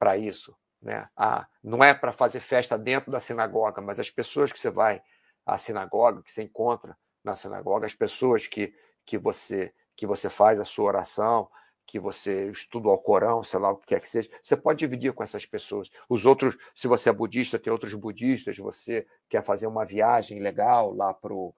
para 0.00 0.18
isso. 0.18 0.56
Né? 0.82 1.08
A, 1.16 1.46
não 1.62 1.82
é 1.82 1.94
para 1.94 2.12
fazer 2.12 2.40
festa 2.40 2.76
dentro 2.76 3.10
da 3.10 3.20
sinagoga, 3.20 3.80
mas 3.80 4.00
as 4.00 4.10
pessoas 4.10 4.50
que 4.50 4.58
você 4.58 4.70
vai 4.70 5.00
à 5.46 5.56
sinagoga, 5.56 6.22
que 6.22 6.32
você 6.32 6.42
encontra 6.42 6.96
na 7.22 7.36
sinagoga, 7.36 7.86
as 7.86 7.94
pessoas 7.94 8.46
que, 8.46 8.74
que 9.06 9.16
você 9.16 9.72
que 9.94 10.06
você 10.06 10.30
faz 10.30 10.58
a 10.58 10.64
sua 10.64 10.86
oração, 10.86 11.48
que 11.86 11.98
você 11.98 12.50
estuda 12.50 12.88
o 12.88 12.98
Corão, 12.98 13.44
sei 13.44 13.60
lá 13.60 13.70
o 13.70 13.76
que 13.76 13.88
quer 13.88 14.00
que 14.00 14.08
seja, 14.08 14.30
você 14.42 14.56
pode 14.56 14.78
dividir 14.78 15.12
com 15.12 15.22
essas 15.22 15.44
pessoas. 15.44 15.90
Os 16.08 16.24
outros, 16.24 16.56
se 16.74 16.88
você 16.88 17.10
é 17.10 17.12
budista, 17.12 17.58
tem 17.58 17.72
outros 17.72 17.92
budistas, 17.94 18.56
você 18.56 19.06
quer 19.28 19.44
fazer 19.44 19.66
uma 19.66 19.84
viagem 19.84 20.40
legal 20.40 20.92
lá 20.94 21.12
para 21.12 21.32
o 21.32 21.54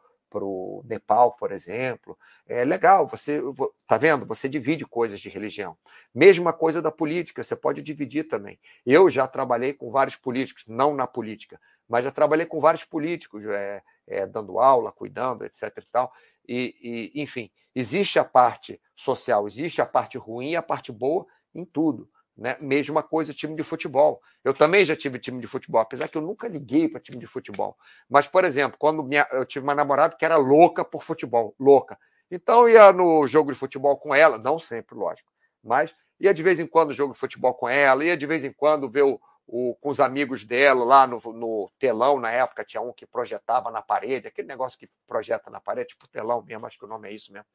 Nepal, 0.85 1.33
por 1.37 1.53
exemplo, 1.53 2.19
é 2.47 2.65
legal, 2.65 3.07
você 3.07 3.41
tá 3.87 3.97
vendo? 3.97 4.27
Você 4.27 4.49
divide 4.49 4.85
coisas 4.85 5.21
de 5.21 5.29
religião. 5.29 5.77
Mesma 6.15 6.53
coisa 6.53 6.81
da 6.81 6.91
política, 6.91 7.43
você 7.43 7.55
pode 7.55 7.83
dividir 7.83 8.25
também. 8.25 8.59
Eu 8.85 9.09
já 9.11 9.27
trabalhei 9.27 9.73
com 9.73 9.91
vários 9.91 10.17
políticos, 10.17 10.65
não 10.67 10.95
na 10.95 11.07
política, 11.07 11.61
mas 11.89 12.05
já 12.05 12.11
trabalhei 12.11 12.47
com 12.47 12.61
vários 12.61 12.85
políticos, 12.85 13.45
é, 13.47 13.83
é, 14.07 14.27
dando 14.27 14.59
aula, 14.59 14.93
cuidando, 14.93 15.45
etc. 15.45 15.63
e 15.79 15.87
tal. 15.91 16.13
E, 16.49 17.13
e, 17.15 17.23
enfim, 17.23 17.51
existe 17.75 18.19
a 18.19 18.25
parte 18.25 18.81
social, 18.95 19.47
existe 19.47 19.81
a 19.81 19.87
parte 19.87 20.19
ruim 20.19 20.51
e 20.51 20.57
a 20.57 20.63
parte 20.63 20.93
boa 20.93 21.27
em 21.55 21.65
tudo. 21.65 22.09
Né? 22.37 22.57
Mesma 22.61 23.03
coisa 23.03 23.33
time 23.33 23.55
de 23.55 23.63
futebol. 23.63 24.21
Eu 24.43 24.53
também 24.53 24.85
já 24.85 24.97
tive 24.97 25.19
time 25.19 25.41
de 25.41 25.47
futebol, 25.47 25.81
apesar 25.81 26.09
que 26.09 26.19
eu 26.19 26.23
nunca 26.23 26.49
liguei 26.49 26.89
para 26.89 27.01
time 27.01 27.19
de 27.19 27.27
futebol. 27.27 27.77
Mas, 28.09 28.27
por 28.27 28.45
exemplo, 28.45 28.77
quando 28.79 29.03
minha, 29.05 29.27
eu 29.33 29.45
tive 29.45 29.65
uma 29.65 29.75
namorada 29.75 30.17
que 30.17 30.25
era 30.25 30.37
louca 30.37 30.85
por 30.85 31.03
futebol, 31.05 31.55
louca. 31.59 31.99
Então 32.31 32.69
ia 32.69 32.93
no 32.93 33.27
jogo 33.27 33.53
de 33.53 33.59
futebol 33.59 33.97
com 33.97 34.15
ela, 34.15 34.37
não 34.39 34.59
sempre, 34.59 34.97
lógico, 34.97 35.31
mas 35.63 35.95
ia 36.19 36.35
de 36.35 36.43
vez 36.43 36.59
em 36.59 36.67
quando 36.67 36.93
jogo 36.93 37.13
de 37.13 37.19
futebol 37.19 37.55
com 37.55 37.69
ela, 37.69 38.05
ia 38.05 38.17
de 38.17 38.27
vez 38.27 38.45
em 38.45 38.53
quando 38.53 38.91
ver 38.91 39.03
o, 39.03 39.21
o, 39.47 39.75
com 39.77 39.91
os 39.91 40.01
amigos 40.01 40.45
dela 40.45 40.85
lá 40.85 41.07
no, 41.07 41.21
no, 41.33 41.71
telão, 41.79 42.19
na 42.19 42.31
época 42.31 42.65
tinha 42.65 42.81
um 42.81 42.93
que 42.93 43.07
projetava 43.07 43.71
na 43.71 43.83
parede, 43.83 44.27
aquele 44.27 44.49
negócio 44.49 44.79
que 44.79 44.89
projeta 45.07 45.51
na 45.51 45.61
parede, 45.61 45.91
tipo 45.91 46.09
telão 46.09 46.43
mesmo, 46.43 46.67
acho 46.67 46.79
que 46.79 46.85
o 46.85 46.89
nome 46.89 47.09
é 47.09 47.13
isso 47.13 47.33
mesmo. 47.33 47.47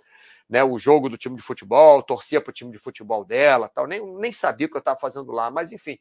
Né, 0.47 0.63
o 0.63 0.78
jogo 0.78 1.10
do 1.10 1.17
time 1.17 1.36
de 1.36 1.41
futebol, 1.41 2.04
torcia 2.04 2.39
para 2.39 2.52
o 2.52 2.54
time 2.54 2.71
de 2.71 2.78
futebol 2.78 3.25
dela, 3.25 3.69
tal. 3.69 3.88
Nem, 3.88 4.06
nem 4.17 4.32
sabia 4.32 4.67
o 4.67 4.69
que 4.69 4.78
eu 4.78 4.80
estava 4.80 4.99
fazendo 4.99 5.32
lá, 5.32 5.49
mas 5.49 5.71
enfim, 5.71 5.97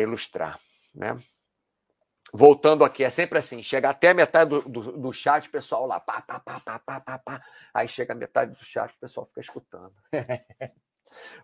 ilustrar. 0.01 0.61
Né? 0.95 1.19
Voltando 2.33 2.85
aqui, 2.85 3.03
é 3.03 3.11
sempre 3.11 3.41
assim: 3.41 3.61
chega 3.61 3.91
até 3.91 4.11
a 4.11 4.15
metade 4.15 4.51
do, 4.51 4.63
do, 4.63 4.93
do 4.93 5.13
chat, 5.13 5.51
pessoal 5.51 5.85
lá, 5.85 5.99
pá, 5.99 6.23
pá, 6.23 6.39
pá, 6.39 6.61
pá, 6.61 6.79
pá, 6.79 7.01
pá, 7.01 7.19
pá. 7.19 7.45
Aí 7.75 7.89
chega 7.89 8.13
a 8.13 8.17
metade 8.17 8.53
do 8.53 8.65
chat, 8.65 8.95
o 8.95 9.01
pessoal 9.01 9.27
fica 9.27 9.41
escutando. 9.41 9.93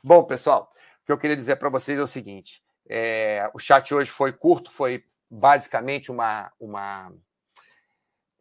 Bom, 0.02 0.24
pessoal, 0.24 0.72
o 1.02 1.06
que 1.06 1.12
eu 1.12 1.18
queria 1.18 1.36
dizer 1.36 1.56
para 1.56 1.68
vocês 1.68 1.98
é 1.98 2.02
o 2.02 2.06
seguinte: 2.06 2.62
é, 2.88 3.50
o 3.54 3.58
chat 3.58 3.94
hoje 3.94 4.10
foi 4.10 4.32
curto, 4.32 4.70
foi 4.70 5.04
basicamente 5.30 6.10
uma, 6.10 6.52
uma 6.58 7.12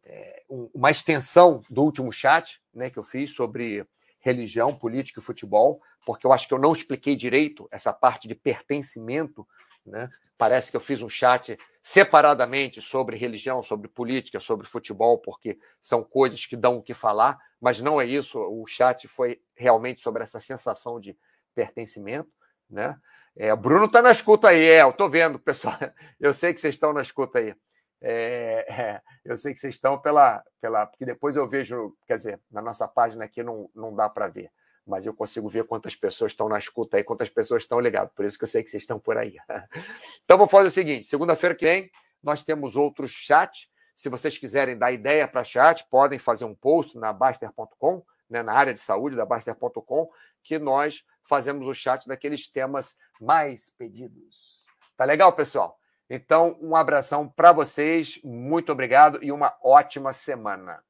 é, 0.04 0.42
uma 0.48 0.90
extensão 0.90 1.62
do 1.68 1.82
último 1.82 2.10
chat 2.10 2.60
né, 2.72 2.88
que 2.88 2.98
eu 2.98 3.02
fiz 3.02 3.34
sobre 3.34 3.86
religião, 4.20 4.74
política 4.74 5.20
e 5.20 5.22
futebol, 5.22 5.80
porque 6.04 6.26
eu 6.26 6.32
acho 6.32 6.48
que 6.48 6.54
eu 6.54 6.58
não 6.58 6.72
expliquei 6.72 7.14
direito 7.14 7.68
essa 7.70 7.92
parte 7.92 8.26
de 8.26 8.34
pertencimento. 8.34 9.46
Né? 9.88 10.08
Parece 10.36 10.70
que 10.70 10.76
eu 10.76 10.80
fiz 10.80 11.02
um 11.02 11.08
chat 11.08 11.58
separadamente 11.82 12.80
sobre 12.80 13.16
religião, 13.16 13.62
sobre 13.62 13.88
política, 13.88 14.38
sobre 14.38 14.66
futebol, 14.66 15.18
porque 15.18 15.58
são 15.82 16.04
coisas 16.04 16.46
que 16.46 16.56
dão 16.56 16.76
o 16.76 16.82
que 16.82 16.94
falar, 16.94 17.38
mas 17.60 17.80
não 17.80 18.00
é 18.00 18.06
isso. 18.06 18.38
O 18.38 18.66
chat 18.66 19.08
foi 19.08 19.40
realmente 19.56 20.00
sobre 20.00 20.22
essa 20.22 20.40
sensação 20.40 21.00
de 21.00 21.16
pertencimento. 21.54 22.30
Né? 22.70 22.96
É, 23.36 23.52
o 23.52 23.56
Bruno 23.56 23.86
está 23.86 24.02
na 24.02 24.10
escuta 24.10 24.48
aí, 24.48 24.64
é, 24.64 24.82
eu 24.82 24.90
estou 24.90 25.08
vendo, 25.08 25.38
pessoal. 25.38 25.76
Eu 26.20 26.32
sei 26.34 26.52
que 26.52 26.60
vocês 26.60 26.74
estão 26.74 26.92
na 26.92 27.02
escuta 27.02 27.38
aí. 27.38 27.54
É, 28.00 28.64
é, 28.68 29.02
eu 29.24 29.36
sei 29.36 29.52
que 29.52 29.58
vocês 29.60 29.74
estão 29.74 29.98
pela, 29.98 30.42
pela. 30.60 30.86
Porque 30.86 31.04
depois 31.04 31.34
eu 31.34 31.48
vejo, 31.48 31.96
quer 32.06 32.16
dizer, 32.16 32.40
na 32.50 32.62
nossa 32.62 32.86
página 32.86 33.24
aqui 33.24 33.42
não, 33.42 33.68
não 33.74 33.94
dá 33.94 34.08
para 34.08 34.28
ver, 34.28 34.50
mas 34.88 35.04
eu 35.04 35.12
consigo 35.12 35.48
ver 35.48 35.64
quantas 35.64 35.94
pessoas 35.94 36.32
estão 36.32 36.48
na 36.48 36.58
escuta 36.58 36.96
aí, 36.96 37.04
quantas 37.04 37.28
pessoas 37.28 37.62
estão 37.62 37.78
ligadas. 37.78 38.10
Por 38.14 38.24
isso 38.24 38.38
que 38.38 38.44
eu 38.44 38.48
sei 38.48 38.62
que 38.62 38.70
vocês 38.70 38.82
estão 38.82 38.98
por 38.98 39.18
aí. 39.18 39.36
Então 40.24 40.38
vou 40.38 40.48
fazer 40.48 40.68
o 40.68 40.70
seguinte: 40.70 41.06
segunda-feira 41.06 41.54
que 41.54 41.64
vem, 41.64 41.90
nós 42.22 42.42
temos 42.42 42.76
outro 42.76 43.06
chat. 43.06 43.70
Se 43.94 44.08
vocês 44.08 44.38
quiserem 44.38 44.78
dar 44.78 44.92
ideia 44.92 45.26
para 45.26 45.44
chat, 45.44 45.84
podem 45.90 46.18
fazer 46.18 46.44
um 46.44 46.54
post 46.54 46.96
na 46.96 47.12
Baster.com, 47.12 48.02
né, 48.30 48.42
na 48.42 48.52
área 48.52 48.72
de 48.72 48.80
saúde 48.80 49.16
da 49.16 49.26
Baster.com, 49.26 50.08
que 50.42 50.58
nós 50.58 51.04
fazemos 51.24 51.66
o 51.66 51.74
chat 51.74 52.06
daqueles 52.06 52.48
temas 52.48 52.96
mais 53.20 53.70
pedidos. 53.76 54.66
Tá 54.96 55.04
legal, 55.04 55.32
pessoal? 55.32 55.78
Então, 56.08 56.56
um 56.60 56.74
abração 56.74 57.28
para 57.28 57.52
vocês, 57.52 58.18
muito 58.24 58.72
obrigado 58.72 59.22
e 59.22 59.30
uma 59.30 59.54
ótima 59.62 60.12
semana. 60.12 60.82